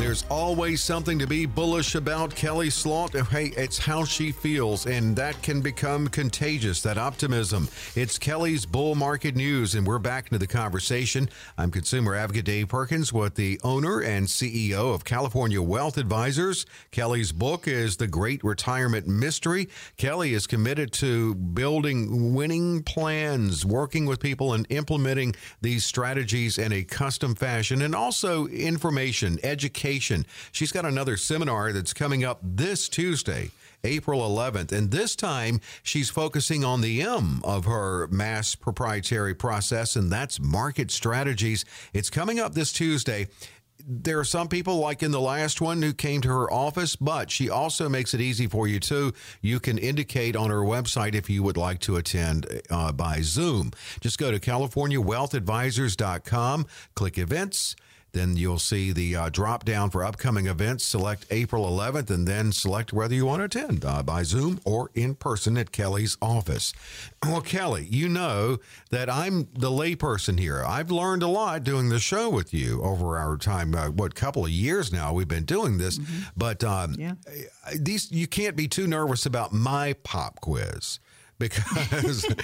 [0.00, 3.14] There's always something to be bullish about Kelley Slaught.
[3.28, 7.68] Hey, it's how she feels, and that can become contagious, that optimism.
[7.94, 11.28] It's Kelly's Bull Market News, and we're back into the conversation.
[11.58, 16.64] I'm consumer advocate Dave Perkins with the owner and CEO of California Wealth Advisors.
[16.92, 19.68] Kelly's book is The Great Retirement Mystery.
[19.98, 26.72] Kelly is committed to building winning plans, working with people, and implementing these strategies in
[26.72, 30.24] a custom fashion, and also information, education education.
[30.52, 33.50] She's got another seminar that's coming up this Tuesday.
[33.82, 34.72] April 11th.
[34.72, 40.38] And this time she's focusing on the M of her mass proprietary process, and that's
[40.38, 41.64] market strategies.
[41.94, 43.28] It's coming up this Tuesday.
[43.88, 47.30] There are some people, like in the last one, who came to her office, but
[47.30, 49.14] she also makes it easy for you too.
[49.40, 53.70] You can indicate on her website if you would like to attend uh, by Zoom.
[54.02, 57.76] Just go to CaliforniaWealthAdvisors.com, click events
[58.12, 60.84] Then you'll see the uh, drop down for upcoming events.
[60.84, 64.90] Select April 11th and then select whether you want to attend uh, by Zoom or
[64.94, 66.72] in person at Kelly's office.
[67.22, 70.64] Well, Kelly, you know that I'm the layperson here.
[70.66, 73.74] I've learned a lot doing the show with you over our time.
[73.74, 76.22] Uh, what couple of years now we've been doing this, mm-hmm.
[76.34, 77.12] but um, yeah.
[77.76, 80.98] these you can't be too nervous about my pop quiz
[81.40, 82.34] because uh,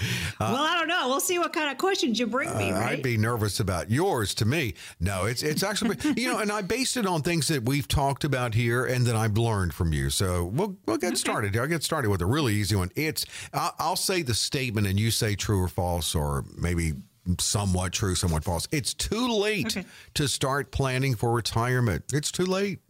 [0.41, 1.07] well i don't know.
[1.07, 2.93] We'll see what kind of questions you bring me uh, right?
[2.93, 4.75] i'd be nervous about yours to me.
[4.99, 8.25] No it's it's actually you know and i based it on things that we've talked
[8.25, 10.11] about here and that i've learned from you.
[10.11, 11.17] So we'll we'll get okay.
[11.17, 12.91] started i'll get started with a really easy one.
[12.97, 16.95] It's I'll, I'll say the statement and you say true or false or maybe
[17.39, 18.67] somewhat true somewhat false.
[18.73, 19.87] It's too late okay.
[20.15, 22.05] to start planning for retirement.
[22.13, 22.81] It's too late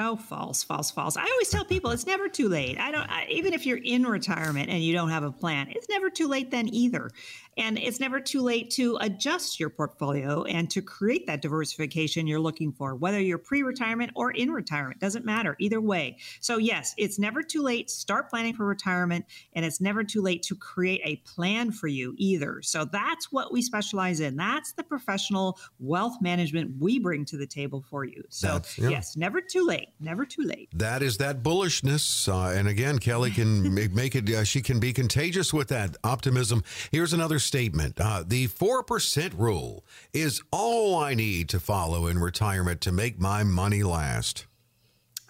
[0.00, 1.16] Oh, false, false, false.
[1.16, 2.78] I always tell people it's never too late.
[2.78, 5.88] I don't, I, even if you're in retirement and you don't have a plan, it's
[5.88, 7.10] never too late then either.
[7.58, 12.38] And it's never too late to adjust your portfolio and to create that diversification you're
[12.38, 16.18] looking for, whether you're pre retirement or in retirement, doesn't matter either way.
[16.40, 17.90] So, yes, it's never too late.
[17.90, 22.14] Start planning for retirement, and it's never too late to create a plan for you
[22.16, 22.62] either.
[22.62, 24.36] So, that's what we specialize in.
[24.36, 28.22] That's the professional wealth management we bring to the table for you.
[28.28, 28.90] So, yeah.
[28.90, 29.88] yes, never too late.
[29.98, 30.68] Never too late.
[30.72, 32.28] That is that bullishness.
[32.28, 36.62] Uh, and again, Kelly can make it, uh, she can be contagious with that optimism.
[36.92, 42.80] Here's another statement uh, The 4% rule is all I need to follow in retirement
[42.82, 44.46] to make my money last.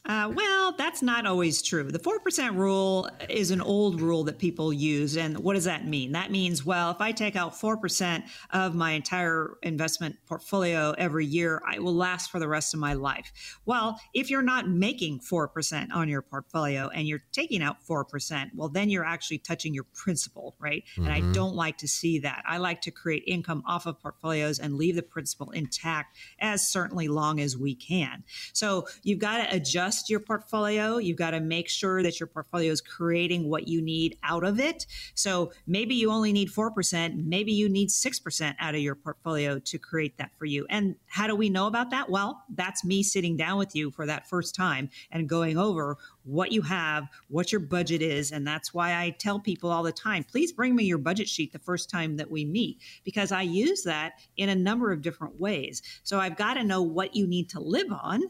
[0.09, 1.85] Uh, well, that's not always true.
[1.85, 5.18] The 4% rule is an old rule that people use.
[5.18, 6.12] And what does that mean?
[6.12, 11.61] That means, well, if I take out 4% of my entire investment portfolio every year,
[11.66, 13.59] I will last for the rest of my life.
[13.66, 18.71] Well, if you're not making 4% on your portfolio and you're taking out 4%, well,
[18.71, 20.85] then you're actually touching your principal, right?
[20.92, 21.05] Mm-hmm.
[21.05, 21.33] And I mm-hmm.
[21.33, 22.42] don't like to see that.
[22.49, 27.09] I like to create income off of portfolios and leave the principal intact as certainly
[27.09, 28.25] long as we can.
[28.55, 30.99] So you've got to adjust adjust your portfolio.
[30.99, 34.61] You've got to make sure that your portfolio is creating what you need out of
[34.61, 34.87] it.
[35.15, 39.79] So maybe you only need 4%, maybe you need 6% out of your portfolio to
[39.79, 40.67] create that for you.
[40.71, 42.11] And how do we know about that?
[42.11, 45.97] Well, that's me sitting down with you for that first time and going over
[46.29, 48.33] what you have, what your budget is.
[48.33, 51.53] And that's why I tell people all the time please bring me your budget sheet
[51.53, 55.41] the first time that we meet, because I use that in a number of different
[55.41, 55.83] ways.
[56.03, 58.23] So I've got to know what you need to live on.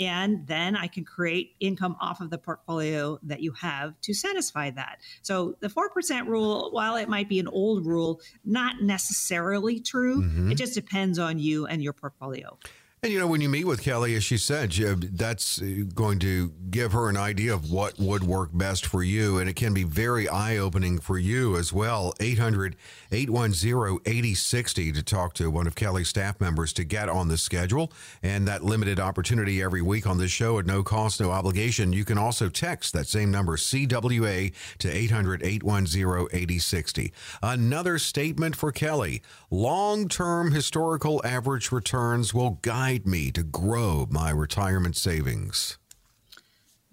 [0.00, 4.70] And then I can create income off of the portfolio that you have to satisfy
[4.70, 4.98] that.
[5.22, 10.22] So the 4% rule, while it might be an old rule, not necessarily true.
[10.22, 10.50] Mm-hmm.
[10.50, 12.58] It just depends on you and your portfolio.
[13.04, 16.54] And you know, when you meet with Kelley, as she said, that's uh, going to
[16.70, 19.36] give her an idea of what would work best for you.
[19.38, 22.14] And it can be very eye opening for you as well.
[22.18, 22.76] 800
[23.12, 27.92] 810 8060 to talk to one of Kelley's staff members to get on the schedule.
[28.22, 31.92] And that limited opportunity every week on this show at no cost, no obligation.
[31.92, 37.12] You can also text that same number, CWA, to 800 810 8060.
[37.42, 44.06] Another statement for Kelley long term historical average returns will guide guide me to grow
[44.10, 45.78] my retirement savings?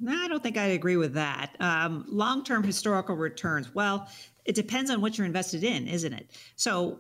[0.08, 1.56] I don't think I'd agree with that.
[1.60, 3.76] Um, Long term historical returns.
[3.76, 4.08] Well,
[4.44, 6.32] it depends on what you're invested in, isn't it?
[6.56, 7.00] So,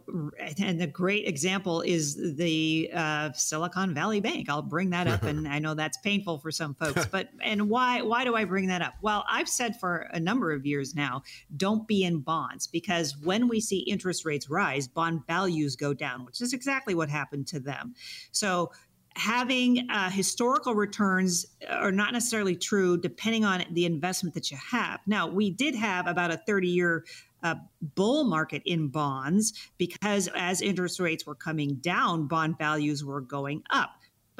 [0.59, 4.47] and a great example is the uh, Silicon Valley Bank.
[4.47, 7.05] I'll bring that up, and I know that's painful for some folks.
[7.11, 8.93] But and why why do I bring that up?
[9.01, 11.23] Well, I've said for a number of years now,
[11.57, 16.23] don't be in bonds because when we see interest rates rise, bond values go down,
[16.25, 17.95] which is exactly what happened to them.
[18.31, 18.71] So
[19.15, 24.99] having uh, historical returns are not necessarily true depending on the investment that you have.
[25.05, 27.05] Now, we did have about a 30 year
[27.43, 27.55] uh,
[27.95, 33.63] bull market in bonds because as interest rates were coming down, bond values were going
[33.71, 33.91] up.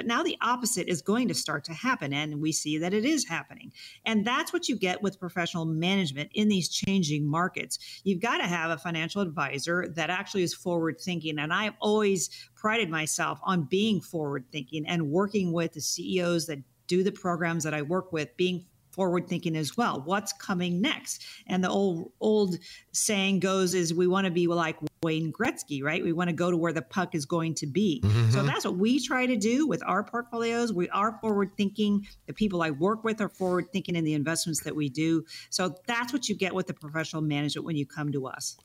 [0.02, 3.06] But now the opposite is going to start to happen, and we see that it
[3.06, 3.72] is happening.
[4.04, 7.78] And that's what you get with professional management in these changing markets.
[8.04, 11.38] You've got to have a financial advisor that actually is forward thinking.
[11.38, 16.64] And I've always prided myself on being forward thinking and working with the CEOs that
[16.88, 20.02] do the programs that I work with, being forward thinking as well.
[20.04, 21.26] What's coming next?
[21.48, 22.58] And the old old
[22.92, 26.04] saying goes is we want to be like Wayne Gretzky, right?
[26.04, 28.02] We want to go to where the puck is going to be.
[28.04, 28.32] Mm-hmm.
[28.32, 30.72] So that's what we try to do with our portfolios.
[30.72, 32.08] We are forward thinking.
[32.28, 35.26] The people I work with are forward thinking in the investments that we do.
[35.50, 38.58] So that's what you get with the professional management when you come to us.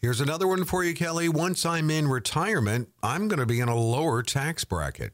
[0.00, 1.28] Here's another one for you, Kelley.
[1.28, 5.12] Once I'm in retirement, I'm going to be in a lower tax bracket.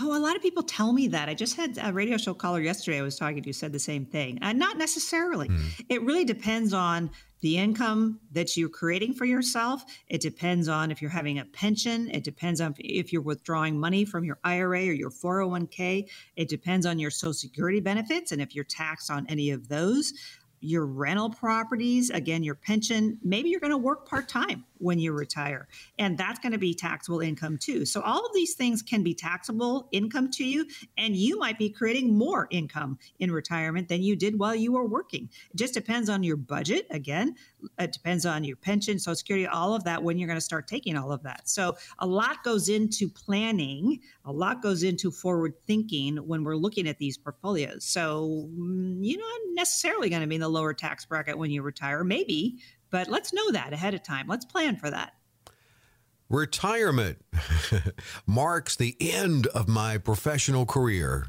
[0.00, 1.28] Oh, a lot of people tell me that.
[1.28, 3.78] I just had a radio show caller yesterday I was talking to you said the
[3.78, 4.38] same thing.
[4.42, 5.48] Uh, not necessarily.
[5.48, 5.84] Mm.
[5.88, 9.84] It really depends on the income that you're creating for yourself.
[10.08, 12.10] It depends on if you're having a pension.
[12.10, 16.08] It depends on if you're withdrawing money from your IRA or your 401k.
[16.36, 20.12] It depends on your Social Security benefits and if you're taxed on any of those
[20.60, 23.18] your rental properties, again, your pension.
[23.22, 25.68] Maybe you're going to work part time when you retire,
[25.98, 27.84] and that's going to be taxable income too.
[27.84, 30.66] So, all of these things can be taxable income to you,
[30.96, 34.86] and you might be creating more income in retirement than you did while you were
[34.86, 35.28] working.
[35.50, 36.86] It just depends on your budget.
[36.90, 37.34] Again,
[37.78, 40.68] it depends on your pension, Social Security, all of that when you're going to start
[40.68, 41.48] taking all of that.
[41.48, 46.88] So, a lot goes into planning, a lot goes into forward thinking when we're looking
[46.88, 47.84] at these portfolios.
[47.84, 51.62] So, mm, you're not necessarily going to be in the lower tax bracket when you
[51.62, 52.58] retire, maybe,
[52.90, 54.26] but let's know that ahead of time.
[54.28, 55.12] Let's plan for that.
[56.28, 57.24] Retirement
[58.26, 61.28] marks the end of my professional career.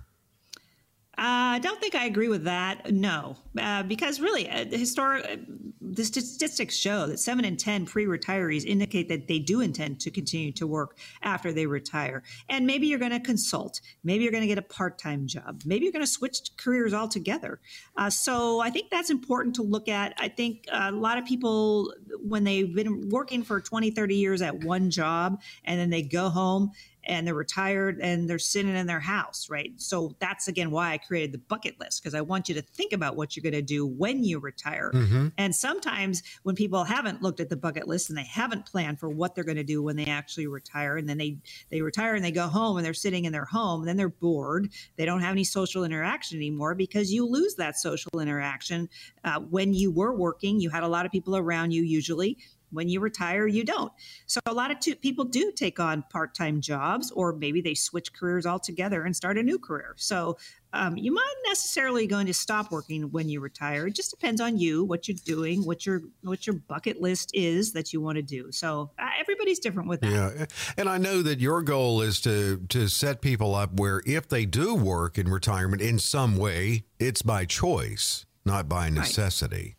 [1.20, 2.94] Uh, I don't think I agree with that.
[2.94, 5.36] No, uh, because really, uh, the historic uh,
[5.82, 10.54] the statistics show that seven in ten pre-retirees indicate that they do intend to continue
[10.54, 12.24] to work after they retire.
[12.48, 13.82] And maybe you're going to consult.
[14.02, 15.64] Maybe you're going to get a part-time job.
[15.66, 17.60] Maybe you're going to switch careers altogether.
[17.98, 20.14] Uh, so I think that's important to look at.
[20.18, 24.64] I think a lot of people, when they've been working for 20, 30 years at
[24.64, 26.72] one job, and then they go home
[27.06, 29.72] and they're retired and they're sitting in their house, right?
[29.78, 32.94] So that's again why I created the bucket list because I want you to think
[32.94, 34.92] about what you're going to do when you retire.
[34.94, 35.30] Mm-hmm.
[35.38, 39.10] And sometimes when people haven't looked at the bucket list and they haven't planned for
[39.10, 41.38] what they're going to do when they actually retire, and then they
[41.70, 44.70] they retire and they go home and they're sitting in their home, then they're bored.
[44.98, 48.90] They don't have any social interaction anymore because you lose that social interaction
[49.24, 50.60] uh, when you were working.
[50.60, 52.38] You had a lot of people around you usually
[52.72, 53.92] when you retire, you don't.
[54.26, 58.46] So a lot of people do take on part-time jobs, or maybe they switch careers
[58.46, 59.96] altogether and start a new career.
[59.98, 60.38] So
[60.72, 63.88] um, you might necessarily going to stop working when you retire.
[63.88, 67.74] It just depends on you, what you're doing, what your what your bucket list is
[67.74, 68.52] that you want to do.
[68.52, 70.12] So uh, everybody's different with that.
[70.12, 70.46] Yeah,
[70.78, 74.46] and I know that your goal is to to set people up where if they
[74.46, 79.56] do work in retirement in some way, it's by choice, not by necessity.
[79.58, 79.76] Right.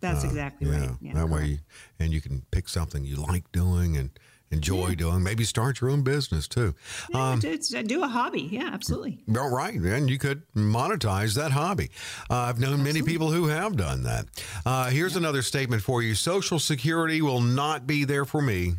[0.00, 0.90] That's uh, exactly yeah, right.
[1.00, 1.60] Yeah, that way,
[1.98, 4.10] and you can pick something you like doing and
[4.50, 4.94] enjoy yeah.
[4.94, 5.22] doing.
[5.22, 6.74] Maybe start your own business too.
[7.10, 8.42] Yeah, um, do a hobby.
[8.42, 9.22] Yeah, absolutely.
[9.36, 9.78] All right.
[9.78, 11.90] right, and you could monetize that hobby.
[12.30, 13.00] Uh, I've known absolutely.
[13.00, 14.26] many people who have done that.
[14.64, 15.18] Uh, here's yeah.
[15.18, 18.74] another statement for you: Social Security will not be there for me.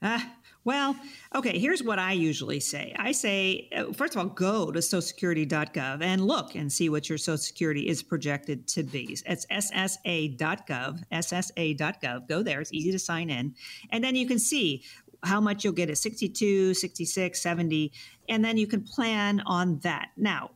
[0.00, 0.34] Ah,
[0.64, 0.94] well,
[1.34, 2.94] okay, here's what I usually say.
[2.96, 7.18] I say, uh, first of all, go to socialsecurity.gov and look and see what your
[7.18, 9.16] Social Security is projected to be.
[9.26, 12.28] It's ssa.gov, ssa.gov.
[12.28, 13.54] Go there, it's easy to sign in.
[13.90, 14.84] And then you can see
[15.24, 17.92] how much you'll get at 62, 66, 70,
[18.28, 20.10] and then you can plan on that.
[20.16, 20.50] Now,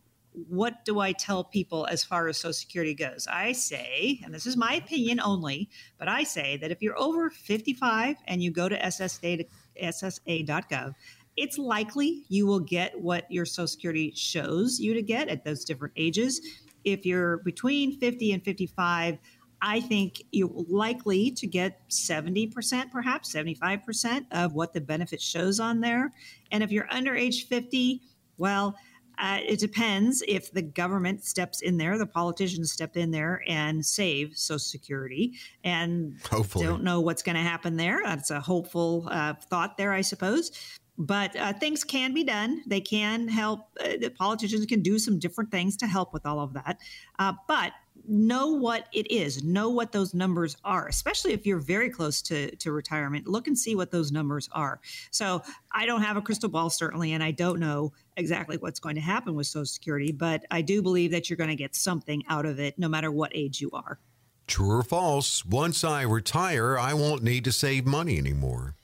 [0.48, 3.26] what do I tell people as far as Social Security goes?
[3.30, 7.30] I say, and this is my opinion only, but I say that if you're over
[7.30, 9.46] 55 and you go to SSA,
[9.82, 10.94] SSA.gov,
[11.36, 15.64] it's likely you will get what your Social Security shows you to get at those
[15.64, 16.40] different ages.
[16.84, 19.18] If you're between 50 and 55,
[19.62, 25.80] I think you're likely to get 70%, perhaps 75% of what the benefit shows on
[25.80, 26.12] there.
[26.52, 28.02] And if you're under age 50,
[28.38, 28.76] well,
[29.18, 33.84] uh, it depends if the government steps in there, the politicians step in there and
[33.84, 35.34] save Social Security.
[35.64, 36.66] And Hopefully.
[36.66, 38.02] don't know what's going to happen there.
[38.04, 40.50] That's a hopeful uh, thought there, I suppose.
[40.98, 42.62] But uh, things can be done.
[42.66, 43.68] They can help.
[43.78, 46.78] Uh, the politicians can do some different things to help with all of that.
[47.18, 47.72] Uh, but
[48.09, 52.54] know what it is know what those numbers are especially if you're very close to,
[52.57, 54.80] to retirement look and see what those numbers are.
[55.11, 55.42] So
[55.72, 59.00] i don't have a crystal ball certainly and i don't know exactly what's going to
[59.00, 62.46] happen with social security but i do believe that you're going to get something out
[62.46, 63.98] of it no matter what age you are.
[64.46, 68.74] True or false once i retire i won't need to save money anymore.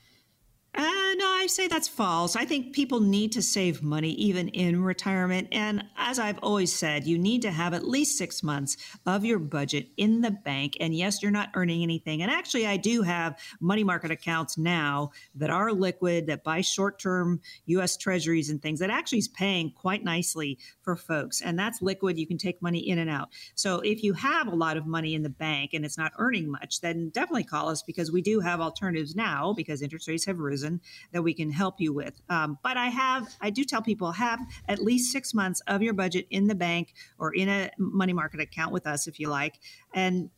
[0.75, 0.81] Uh,
[1.17, 2.37] no, I say that's false.
[2.37, 5.49] I think people need to save money even in retirement.
[5.51, 9.39] And as I've always said, you need to have at least six months of your
[9.39, 10.77] budget in the bank.
[10.79, 12.21] And yes, you're not earning anything.
[12.21, 16.97] And actually, I do have money market accounts now that are liquid, that buy short
[16.97, 17.97] term U.S.
[17.97, 21.41] treasuries and things that actually is paying quite nicely for folks.
[21.41, 22.17] And that's liquid.
[22.17, 23.27] You can take money in and out.
[23.53, 26.49] So if you have a lot of money in the bank and it's not earning
[26.49, 30.39] much, then definitely call us because we do have alternatives now because interest rates have
[30.39, 30.79] risen
[31.11, 32.21] that we can help you with.
[32.29, 35.93] Um, but I have, I do tell people have at least six months of your
[35.93, 39.59] budget in the bank or in a money market account with us if you like,
[39.93, 40.29] and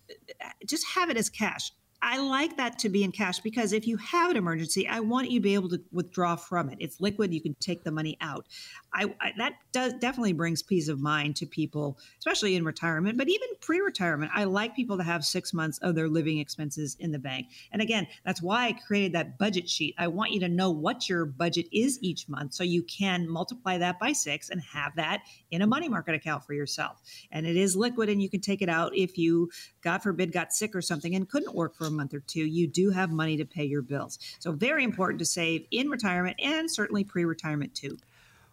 [0.66, 1.72] just have it as cash
[2.02, 5.32] I like that to be in cash because if you have an emergency, I want
[5.32, 6.78] you to be able to withdraw from it.
[6.80, 8.46] It's liquid; you can take the money out.
[8.94, 13.28] I, I, that does definitely brings peace of mind to people, especially in retirement, but
[13.28, 14.32] even pre-retirement.
[14.34, 17.48] I like people to have six months of their living expenses in the bank.
[17.72, 19.96] And again, that's why I created that budget sheet.
[19.98, 23.78] I want you to know what your budget is each month, so you can multiply
[23.80, 25.22] that by six and have that
[25.52, 27.02] in a money market account for yourself.
[27.32, 29.50] And it is liquid, and you can take it out if you,
[29.82, 32.68] God forbid, got sick or something and couldn't work for a month or two, you
[32.68, 34.20] do have money to pay your bills.
[34.40, 37.98] So, very important to save in retirement and certainly pre retirement too.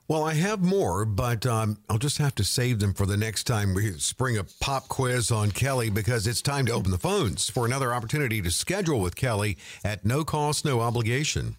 [0.09, 3.45] Well, I have more, but um, I'll just have to save them for the next
[3.45, 7.49] time we spring a pop quiz on Kelley because it's time to open the phones
[7.49, 11.57] for another opportunity to schedule with Kelley at no cost, no obligation.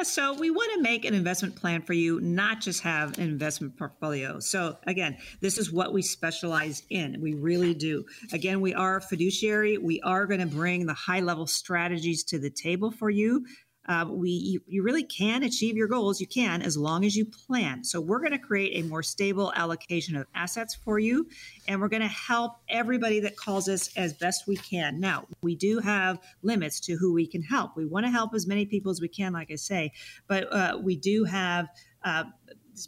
[0.00, 3.24] Yeah, so we want to make an investment plan for you, not just have an
[3.24, 4.40] investment portfolio.
[4.40, 7.20] So, again, this is what we specialize in.
[7.20, 8.06] We really do.
[8.32, 9.76] Again, we are fiduciary.
[9.76, 13.44] We are going to bring the high level strategies to the table for you
[13.88, 16.20] uh, we you, you, really can achieve your goals.
[16.20, 17.82] You can as long as you plan.
[17.82, 21.28] So we're going to create a more stable allocation of assets for you,
[21.66, 25.00] and we're going to help everybody that calls us as best we can.
[25.00, 27.76] Now we do have limits to who we can help.
[27.76, 29.92] We want to help as many people as we can, like I say,
[30.28, 31.68] but uh, we do have.
[32.02, 32.24] Uh,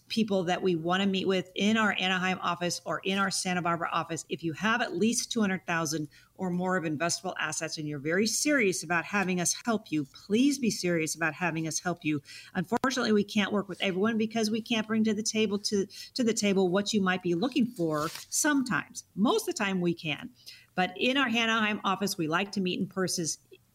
[0.01, 3.62] people that we want to meet with in our Anaheim office or in our Santa
[3.62, 4.24] Barbara office.
[4.28, 8.82] If you have at least 200,000 or more of investable assets and you're very serious
[8.82, 12.20] about having us help you, please be serious about having us help you.
[12.55, 16.24] Unfortunately, we can't work with everyone because we can't bring to the table to, to
[16.24, 19.05] the table what you might be looking for sometimes.
[19.14, 20.30] Most of the time we can.
[20.74, 23.26] But in our Anaheim office, we like to meet in person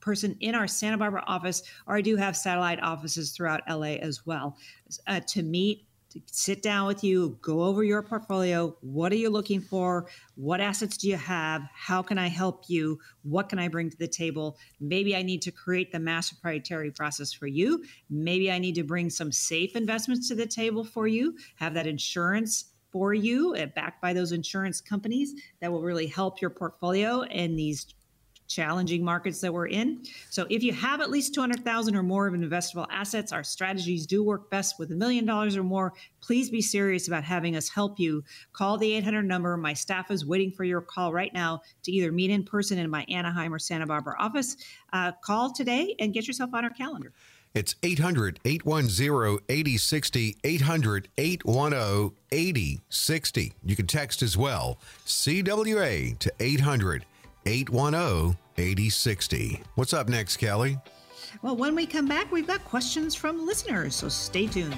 [0.07, 4.25] person in our Santa Barbara office, or I do have satellite offices throughout LA as
[4.25, 4.57] well,
[5.07, 5.86] uh, to meet
[6.25, 8.75] sit down with you, go over your portfolio.
[8.81, 10.07] What are you looking for?
[10.35, 11.63] What assets do you have?
[11.73, 12.99] How can I help you?
[13.23, 14.57] What can I bring to the table?
[14.79, 17.83] Maybe I need to create the master proprietary process for you.
[18.09, 21.87] Maybe I need to bring some safe investments to the table for you, have that
[21.87, 27.21] insurance for you, uh, backed by those insurance companies that will really help your portfolio
[27.21, 27.85] in these
[28.47, 30.03] challenging markets that we're in.
[30.29, 34.23] So if you have at least 200,000 or more of investable assets, our strategies do
[34.23, 35.93] work best with a million dollars or more.
[36.21, 38.23] Please be serious about having us help you.
[38.53, 39.55] Call the 800 number.
[39.57, 42.89] My staff is waiting for your call right now to either meet in person in
[42.89, 44.57] my Anaheim or Santa Barbara office.
[44.93, 47.13] Uh, call today and get yourself on our calendar.
[47.53, 53.53] It's 800 810 8060, 800 810 8060.
[53.65, 57.05] You can text as well, CWA to 800
[57.47, 59.63] 810 8060.
[59.75, 60.77] What's up next, Kelley?
[61.41, 64.75] Well, when we come back, we've got questions from listeners, so stay tuned.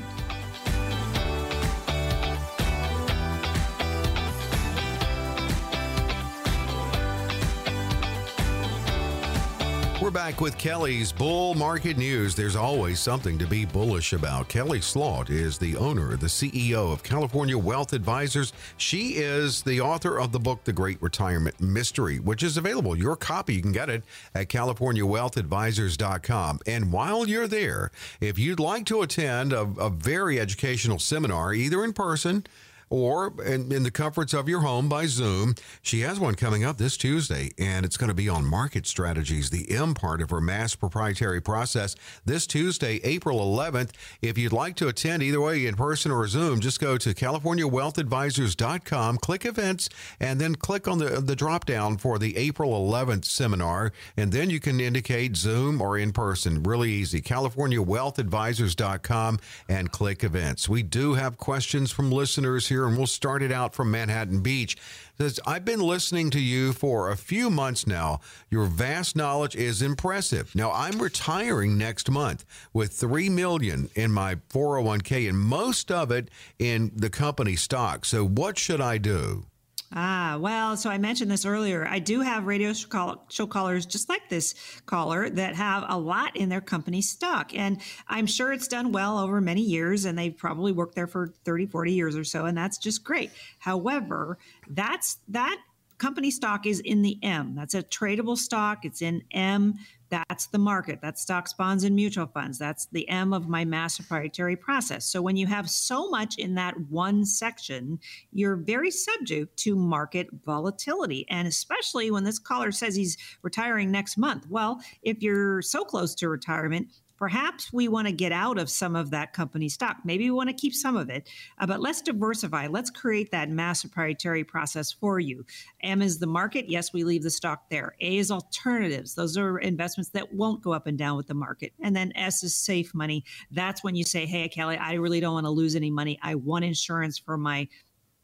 [10.09, 12.33] We're back with Kelley's Bull Market News.
[12.33, 14.49] There's always something to be bullish about.
[14.49, 18.51] Kelley Slaught is the owner, the CEO of California Wealth Advisors.
[18.77, 22.97] She is the author of the book, The Great Retirement Mystery, which is available.
[22.97, 24.03] Your copy, you can get it
[24.33, 26.59] at CaliforniaWealthAdvisors.com.
[26.65, 31.83] And while you're there, if you'd like to attend a, a very educational seminar, either
[31.83, 32.47] in person,
[32.89, 35.53] or in, in, the comforts of your home by Zoom.
[35.81, 39.49] She has one coming up this Tuesday, and it's going to be on market strategies,
[39.49, 43.91] the M part of her mass proprietary process this Tuesday, April 11th.
[44.21, 49.17] If you'd like to attend either way, in person or Zoom, just go to CaliforniaWealthAdvisors.com,
[49.17, 53.91] click events, and then click on the, the drop down for the April 11th seminar,
[54.17, 56.63] and then you can indicate Zoom or in person.
[56.63, 57.21] Really easy.
[57.21, 60.69] CaliforniaWealthAdvisors.com and click events.
[60.69, 64.39] We do have questions from listeners here here, and we'll start it out from Manhattan
[64.41, 64.77] Beach.
[65.17, 68.21] Says, I've been listening to you for a few months now.
[68.49, 70.55] Your vast knowledge is impressive.
[70.55, 76.29] Now I'm retiring next month with three million in my 401k and most of it
[76.57, 78.05] in the company stock.
[78.05, 79.45] So what should I do?
[79.91, 81.87] Ah, well, so I mentioned this earlier.
[81.87, 84.53] I do have radio show callers just like this
[84.85, 87.55] caller that have a lot in their company stock.
[87.55, 91.33] And I'm sure it's done well over many years and they've probably worked there for
[91.43, 92.45] 30, 40 years or so.
[92.45, 93.31] And that's just great.
[93.57, 94.37] However,
[94.69, 95.57] that's that
[95.97, 97.55] company stock is in the M.
[97.55, 98.85] That's a tradable stock.
[98.85, 99.79] It's in M.
[100.09, 100.99] That's the market.
[101.01, 102.57] That's stocks, bonds, and mutual funds.
[102.57, 105.05] That's the M of my master proprietary process.
[105.05, 107.99] So when you have so much in that one section,
[108.31, 111.25] you're very subject to market volatility.
[111.29, 114.47] And especially when this caller says he's retiring next month.
[114.49, 116.87] Well, if you're so close to retirement,
[117.19, 119.97] perhaps we want to get out of some of that company stock.
[120.05, 122.67] Maybe we want to keep some of it, uh, but let's diversify.
[122.67, 125.45] Let's create that mass proprietary process for you.
[125.83, 126.69] M is the market.
[126.69, 127.95] Yes, we leave the stock there.
[127.99, 129.15] A is alternatives.
[129.15, 131.73] Those are investments that won't go up and down with the market.
[131.81, 133.25] And then S is safe money.
[133.51, 136.17] That's when you say, hey, Kelley, I really don't want to lose any money.
[136.23, 137.67] I want insurance for my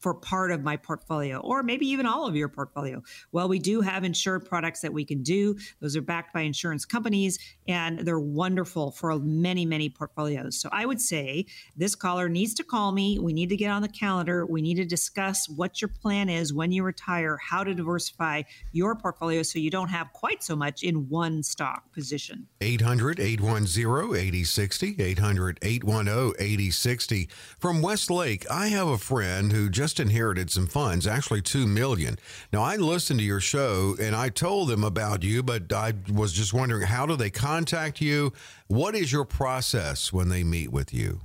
[0.06, 3.02] for part of my portfolio or maybe even all of your portfolio.
[3.32, 5.58] Well, we do have insured products that we can do.
[5.82, 10.62] Those are backed by insurance companies and they're wonderful for many, many portfolios.
[10.62, 13.18] So I would say this caller needs to call me.
[13.18, 14.46] We need to get on the calendar.
[14.46, 18.44] We need to discuss what your plan is when you retire, how to diversify
[18.74, 22.46] your portfolio so you don't have quite so much in one stock position.
[22.62, 25.02] 800 810 8060.
[25.02, 27.28] 800 810 8060.
[27.58, 32.18] From Westlake, I have a friend who just just inherited some funds, actually 2 million.
[32.52, 36.34] Now, I listened to your show and I told them about you, but I was
[36.34, 38.34] just wondering how do they contact you?
[38.68, 41.22] What is your process when they meet with you?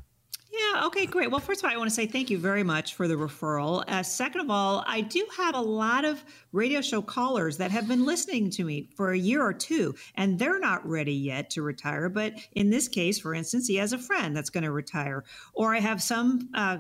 [0.73, 1.31] Yeah, okay, great.
[1.31, 3.83] Well, first of all, I want to say thank you very much for the referral.
[3.89, 7.89] Uh, second of all, I do have a lot of radio show callers that have
[7.89, 11.63] been listening to me for a year or two, and they're not ready yet to
[11.63, 12.09] retire.
[12.09, 15.25] But in this case, for instance, he has a friend that's going to retire.
[15.55, 16.79] Or I have some uh,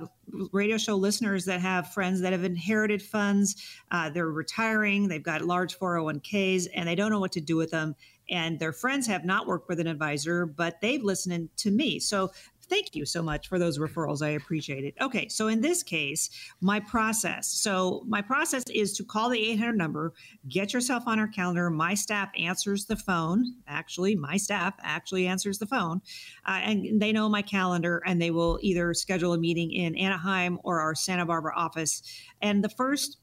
[0.53, 3.57] radio show listeners that have friends that have inherited funds.
[3.91, 7.71] Uh, they're retiring, they've got large 401ks, and they don't know what to do with
[7.71, 7.97] them
[8.31, 11.99] and their friends have not worked with an advisor, but they've listened to me.
[11.99, 12.31] So
[12.71, 14.25] thank you so much for those referrals.
[14.25, 14.95] I appreciate it.
[15.01, 17.49] Okay, so in this case, my process.
[17.49, 20.15] So my process is to call the 800 number,
[20.49, 21.69] get yourself on our calendar.
[21.69, 23.57] My staff answers the phone.
[23.67, 26.01] Actually, my staff actually answers the phone,
[26.47, 30.59] uh, and they know my calendar, and they will either schedule a meeting in Anaheim
[30.63, 32.03] or our Santa Barbara office.
[32.41, 33.19] And the first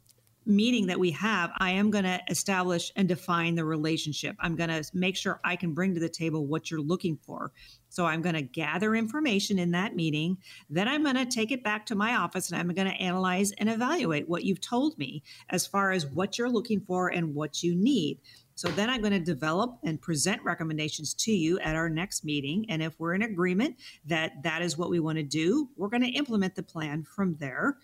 [0.47, 4.35] meeting that we have, I am going to establish and define the relationship.
[4.39, 7.51] I'm going to make sure I can bring to the table what you're looking for.
[7.89, 10.37] So I'm going to gather information in that meeting.
[10.69, 13.51] Then I'm going to take it back to my office and I'm going to analyze
[13.53, 17.63] and evaluate what you've told me as far as what you're looking for and what
[17.63, 18.19] you need.
[18.57, 22.65] So then I'm going to develop and present recommendations to you at our next meeting.
[22.69, 23.75] And if we're in agreement
[24.07, 27.35] that that is what we want to do, we're going to implement the plan from
[27.35, 27.77] there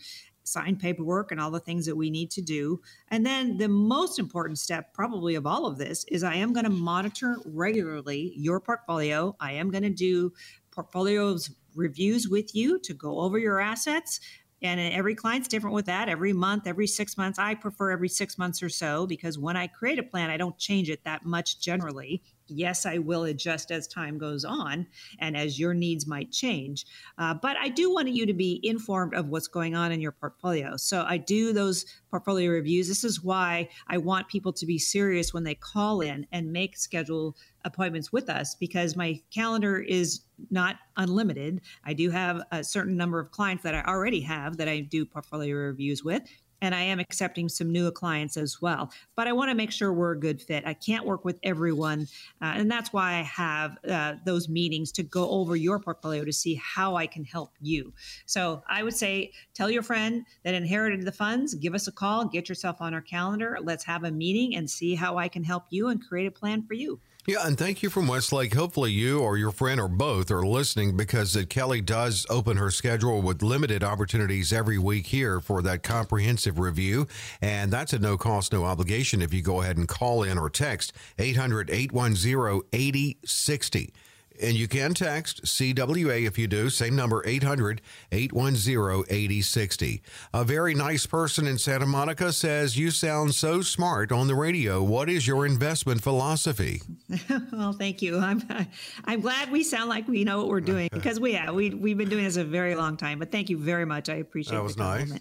[0.43, 2.81] sign paperwork and all the things that we need to do.
[3.09, 6.65] And then the most important step, probably of all of this, is I am going
[6.65, 9.35] to monitor regularly your portfolio.
[9.39, 10.33] I am going to do
[10.71, 14.19] portfolios reviews with you to go over your assets.
[14.61, 16.07] And every client's different with that.
[16.07, 17.37] Every month, every six months.
[17.37, 20.57] I prefer every six months or so because when I create a plan, I don't
[20.57, 22.23] change it that much generally
[22.55, 24.87] yes, I will adjust as time goes on
[25.19, 26.85] and as your needs might change.
[27.17, 30.11] Uh, but I do want you to be informed of what's going on in your
[30.11, 30.77] portfolio.
[30.77, 32.87] So I do those portfolio reviews.
[32.87, 36.77] This is why I want people to be serious when they call in and make
[36.77, 37.35] schedule
[37.65, 41.61] appointments with us because my calendar is not unlimited.
[41.85, 45.05] I do have a certain number of clients that I already have that I do
[45.05, 46.23] portfolio reviews with
[46.63, 48.89] and I am accepting some new clients as well.
[49.17, 50.63] But I want to make sure we're a good fit.
[50.65, 52.07] I can't work with everyone,
[52.41, 56.31] uh, and that's why I have uh, those meetings to go over your portfolio to
[56.31, 57.93] see how I can help you.
[58.25, 62.25] So I would say tell your friend that inherited the funds, give us a call,
[62.25, 63.57] get yourself on our calendar.
[63.61, 66.63] Let's have a meeting and see how I can help you and create a plan
[66.63, 66.99] for you.
[67.25, 68.53] Yeah, and thank you from Westlake.
[68.53, 73.21] Hopefully, you or your friend or both are listening because Kelley does open her schedule
[73.21, 77.07] with limited opportunities every week here for that comprehensive review.
[77.41, 80.49] And that's a no cost, no obligation if you go ahead and call in or
[80.49, 83.93] text 800 810 8060.
[84.41, 86.69] And you can text CWA if you do.
[86.69, 87.81] Same number, 800
[88.11, 90.01] 810 8060.
[90.33, 94.81] A very nice person in Santa Monica says, You sound so smart on the radio.
[94.81, 96.81] What is your investment philosophy?
[97.51, 98.19] well, thank you.
[98.19, 98.41] I'm,
[99.05, 101.53] I'm glad we sound like we know what we're doing because we have.
[101.53, 103.19] We, we've been doing this a very long time.
[103.19, 104.09] But thank you very much.
[104.09, 105.13] I appreciate That was nice.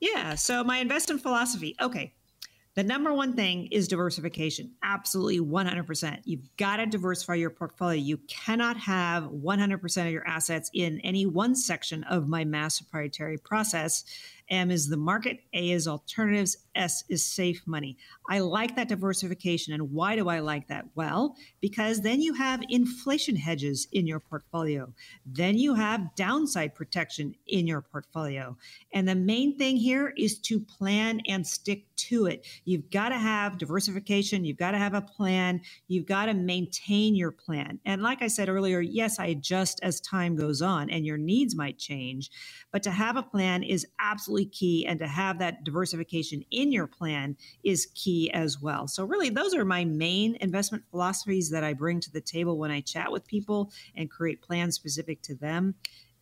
[0.00, 0.34] Yeah.
[0.34, 1.74] So, my investment philosophy.
[1.80, 2.12] Okay.
[2.76, 4.72] The number one thing is diversification.
[4.82, 6.20] Absolutely 100%.
[6.24, 7.98] You've got to diversify your portfolio.
[7.98, 13.38] You cannot have 100% of your assets in any one section of my mass proprietary
[13.38, 14.04] process.
[14.50, 17.96] M is the market, A is alternatives, S is safe money.
[18.28, 19.74] I like that diversification.
[19.74, 20.86] And why do I like that?
[20.94, 24.92] Well, because then you have inflation hedges in your portfolio.
[25.24, 28.56] Then you have downside protection in your portfolio.
[28.92, 32.46] And the main thing here is to plan and stick to it.
[32.64, 34.44] You've got to have diversification.
[34.44, 35.60] You've got to have a plan.
[35.88, 37.80] You've got to maintain your plan.
[37.84, 41.54] And like I said earlier, yes, I adjust as time goes on and your needs
[41.56, 42.30] might change.
[42.70, 44.86] But to have a plan is absolutely key.
[44.86, 48.88] And to have that diversification in your plan is key as well.
[48.88, 52.70] So, really, those are my main investment philosophies that I bring to the table when
[52.70, 55.74] I chat with people and create plans specific to them.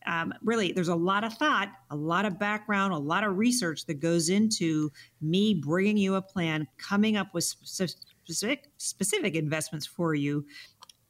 [0.07, 3.85] Um, really, there's a lot of thought, a lot of background, a lot of research
[3.85, 10.13] that goes into me bringing you a plan, coming up with specific specific investments for
[10.13, 10.45] you.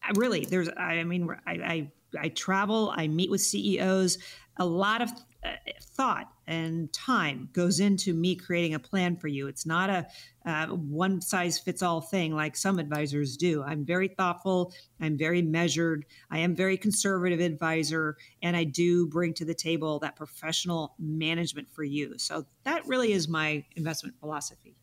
[0.01, 4.17] I really, there's, I mean, I, I I travel, I meet with CEOs.
[4.57, 5.11] A lot of
[5.43, 5.51] uh,
[5.81, 9.47] thought and time goes into me creating a plan for you.
[9.47, 10.07] It's not a
[10.45, 13.63] uh, one size fits all thing like some advisors do.
[13.63, 14.73] I'm very thoughtful.
[14.99, 16.05] I'm very measured.
[16.29, 21.69] I am very conservative advisor, and I do bring to the table that professional management
[21.69, 22.17] for you.
[22.17, 24.75] So that really is my investment philosophy.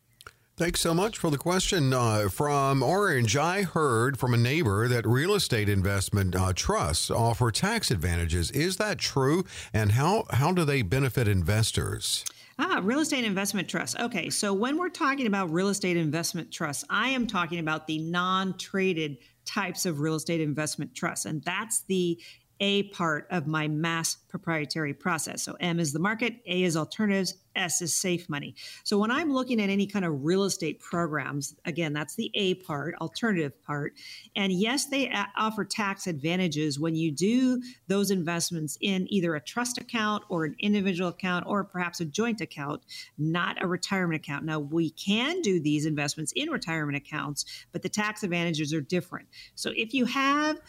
[0.55, 1.93] Thanks so much for the question.
[1.93, 7.49] Uh, from Orange, I heard from a neighbor that real estate investment uh, trusts offer
[7.49, 8.51] tax advantages.
[8.51, 9.45] Is that true?
[9.73, 12.23] And how, how do they benefit investors?
[12.59, 13.99] Ah, real estate investment trust.
[13.99, 17.97] Okay, so when we're talking about real estate investment trusts, I am talking about the
[17.97, 21.25] non traded types of real estate investment trusts.
[21.25, 22.21] And that's the
[22.59, 25.41] A part of my mass proprietary process.
[25.41, 28.55] So M is the market, A is alternatives, S is safe money.
[28.83, 32.55] So when I'm looking at any kind of real estate programs, again, that's the A
[32.55, 33.93] part, alternative part.
[34.35, 39.41] And yes, they a- offer tax advantages when you do those investments in either a
[39.41, 42.81] trust account or an individual account or perhaps a joint account,
[43.17, 44.45] not a retirement account.
[44.45, 49.27] Now, we can do these investments in retirement accounts, but the tax advantages are different.
[49.55, 50.59] So if you have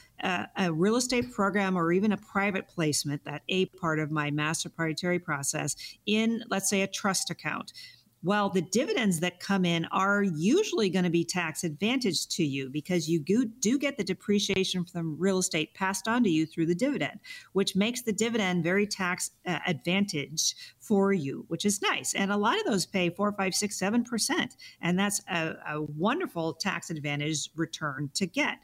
[0.56, 4.68] a real estate program or even a private placement, that A part of my master
[4.68, 5.76] proprietary process,
[6.06, 7.72] in let's say say a trust account.
[8.24, 12.70] Well, the dividends that come in are usually going to be tax advantage to you
[12.70, 16.74] because you do get the depreciation from real estate passed on to you through the
[16.74, 17.20] dividend,
[17.52, 22.14] which makes the dividend very tax uh, advantage for you, which is nice.
[22.14, 25.82] And a lot of those pay four, five, six, seven percent, and that's a, a
[25.82, 28.56] wonderful tax advantage return to get.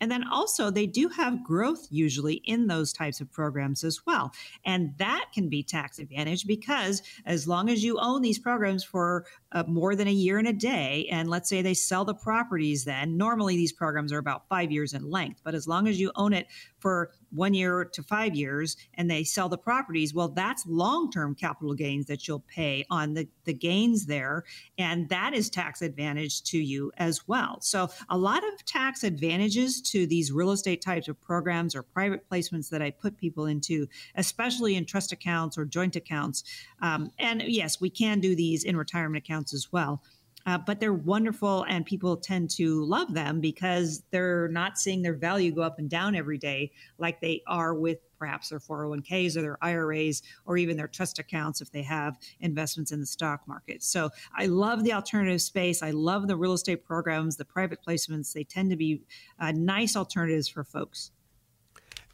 [0.00, 4.32] And then also, they do have growth usually in those types of programs as well.
[4.64, 9.26] And that can be tax advantage because as long as you own these programs for
[9.52, 12.84] uh, more than a year and a day, and let's say they sell the properties,
[12.84, 15.40] then normally these programs are about five years in length.
[15.44, 16.46] But as long as you own it
[16.78, 21.34] for one year to five years and they sell the properties, well, that's long term
[21.34, 24.44] capital gains that you'll pay on the, the gains there.
[24.78, 27.58] And that is tax advantage to you as well.
[27.60, 32.28] So, a lot of tax advantages to these real estate types of programs or private
[32.28, 36.44] placements that I put people into, especially in trust accounts or joint accounts.
[36.80, 40.02] Um, and yes, we can do these in retirement accounts as well.
[40.48, 45.12] Uh, but they're wonderful and people tend to love them because they're not seeing their
[45.12, 49.42] value go up and down every day like they are with perhaps their 401ks or
[49.42, 53.82] their IRAs or even their trust accounts if they have investments in the stock market.
[53.82, 55.82] So I love the alternative space.
[55.82, 58.32] I love the real estate programs, the private placements.
[58.32, 59.02] They tend to be
[59.38, 61.10] uh, nice alternatives for folks.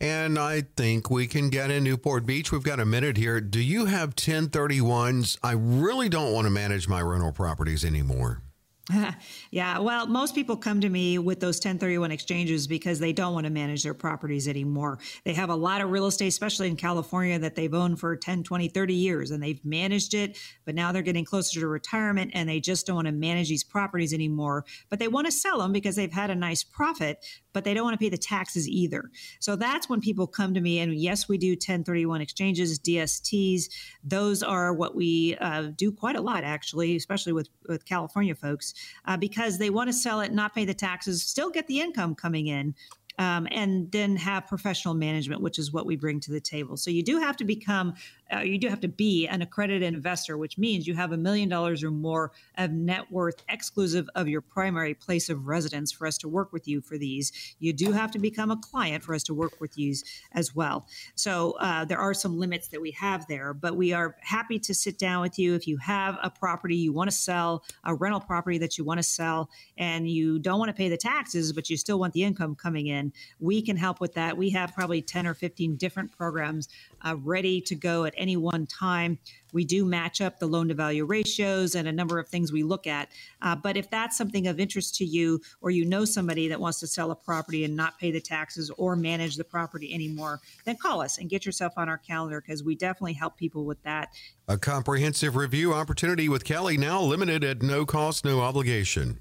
[0.01, 2.51] And I think we can get in Newport Beach.
[2.51, 3.41] We've got a minute here.
[3.41, 5.39] Do you have 1031s?
[5.43, 8.43] I really don't want to manage my rental properties anymore.
[9.51, 13.45] yeah, well, most people come to me with those 1031 exchanges because they don't want
[13.45, 14.99] to manage their properties anymore.
[15.25, 18.43] They have a lot of real estate, especially in California, that they've owned for 10,
[18.43, 22.47] 20, 30 years and they've managed it, but now they're getting closer to retirement and
[22.47, 24.67] they just don't want to manage these properties anymore.
[24.91, 27.25] But they want to sell them because they've had a nice profit,
[27.55, 29.11] but they don't want to pay the taxes either.
[29.39, 30.81] So that's when people come to me.
[30.81, 33.71] And yes, we do 1031 exchanges, DSTs.
[34.03, 38.75] Those are what we uh, do quite a lot, actually, especially with, with California folks,
[39.07, 42.15] uh, because they want to sell it, not pay the taxes, still get the income
[42.15, 42.75] coming in
[43.19, 46.77] um, and then have professional management, which is what we bring to the table.
[46.77, 47.95] So you do have to become,
[48.35, 51.49] uh, you do have to be an accredited investor, which means you have a million
[51.49, 56.19] dollars or more of net worth exclusive of your primary place of residence for us
[56.19, 57.55] to work with you for these.
[57.59, 59.95] You do have to become a client for us to work with you
[60.33, 60.87] as well.
[61.15, 64.75] So uh, there are some limits that we have there, but we are happy to
[64.75, 68.21] sit down with you if you have a property you want to sell, a rental
[68.21, 71.69] property that you want to sell, and you don't want to pay the taxes, but
[71.69, 74.37] you still want the income coming in we can help with that.
[74.37, 76.69] We have probably 10 or 15 different programs
[77.05, 79.19] uh, ready to go at any one time.
[79.53, 82.63] We do match up the loan to value ratios and a number of things we
[82.63, 83.11] look at.
[83.43, 86.81] Uh, but if that's something of interest to you, or you know somebody that wants
[86.81, 90.77] to sell a property and not pay the taxes or manage the property anymore, then
[90.77, 94.09] call us and get yourself on our calendar because we definitely help people with that.
[94.49, 99.21] A comprehensive review opportunity with Kelley now limited at no cost, no obligation.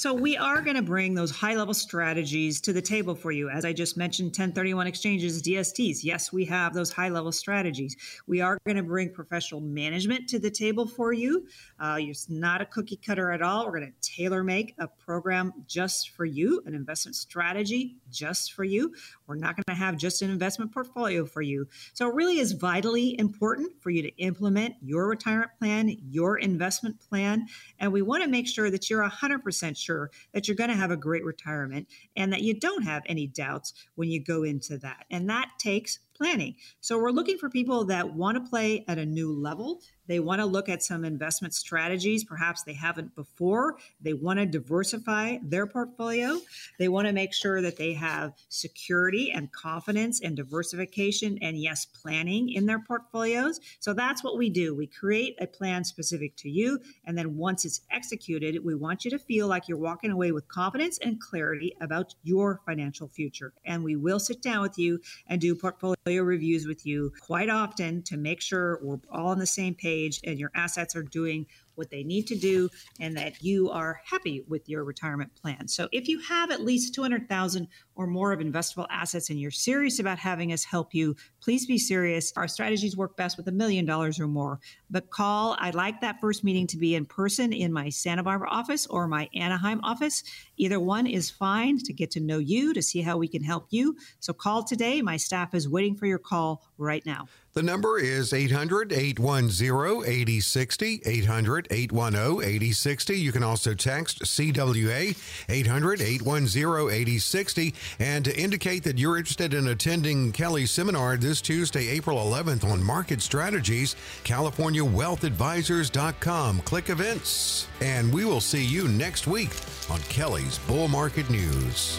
[0.00, 3.50] So we are going to bring those high level strategies to the table for you.
[3.50, 6.02] As I just mentioned, 1031 exchanges, DSTs.
[6.02, 7.94] Yes, we have those high level strategies.
[8.26, 11.46] We are going to bring professional management to the table for you.
[11.78, 13.66] Uh, it's not a cookie cutter at all.
[13.66, 18.64] We're going to tailor make a program just for you, an investment strategy just for
[18.64, 18.94] you.
[19.26, 21.68] We're not going to have just an investment portfolio for you.
[21.92, 26.98] So it really is vitally important for you to implement your retirement plan, your investment
[27.06, 27.48] plan.
[27.78, 29.89] And we want to make sure that you're 100% sure
[30.32, 33.72] that you're going to have a great retirement and that you don't have any doubts
[33.94, 35.04] when you go into that.
[35.10, 36.54] And that takes planning.
[36.80, 39.80] So we're looking for people that want to play at a new level.
[40.10, 43.76] They want to look at some investment strategies, perhaps they haven't before.
[44.00, 46.40] They want to diversify their portfolio.
[46.80, 51.84] They want to make sure that they have security and confidence and diversification and, yes,
[51.84, 53.60] planning in their portfolios.
[53.78, 54.74] So that's what we do.
[54.74, 56.80] We create a plan specific to you.
[57.04, 60.48] And then once it's executed, we want you to feel like you're walking away with
[60.48, 63.52] confidence and clarity about your financial future.
[63.64, 68.02] And we will sit down with you and do portfolio reviews with you quite often
[68.02, 71.46] to make sure we're all on the same page and your assets are doing
[71.80, 72.68] what they need to do
[73.00, 75.66] and that you are happy with your retirement plan.
[75.66, 79.98] So if you have at least 200,000 or more of investable assets and you're serious
[79.98, 82.32] about having us help you, please be serious.
[82.36, 84.60] Our strategies work best with a million dollars or more.
[84.90, 88.50] But call, I'd like that first meeting to be in person in my Santa Barbara
[88.50, 90.22] office or my Anaheim office.
[90.58, 93.66] Either one is fine to get to know you, to see how we can help
[93.70, 93.96] you.
[94.18, 95.00] So call today.
[95.00, 97.28] My staff is waiting for your call right now.
[97.52, 101.02] The number is 800 810 8060.
[101.04, 103.18] 800 810 8060.
[103.18, 105.16] You can also text CWA
[105.48, 107.74] 800 810 8060.
[107.98, 112.80] And to indicate that you're interested in attending Kelley's seminar this Tuesday, April 11th on
[112.80, 116.60] market strategies, CaliforniaWealthAdvisors.com.
[116.60, 117.66] Click events.
[117.80, 119.50] And we will see you next week
[119.90, 121.98] on Kelley's Bull Market News.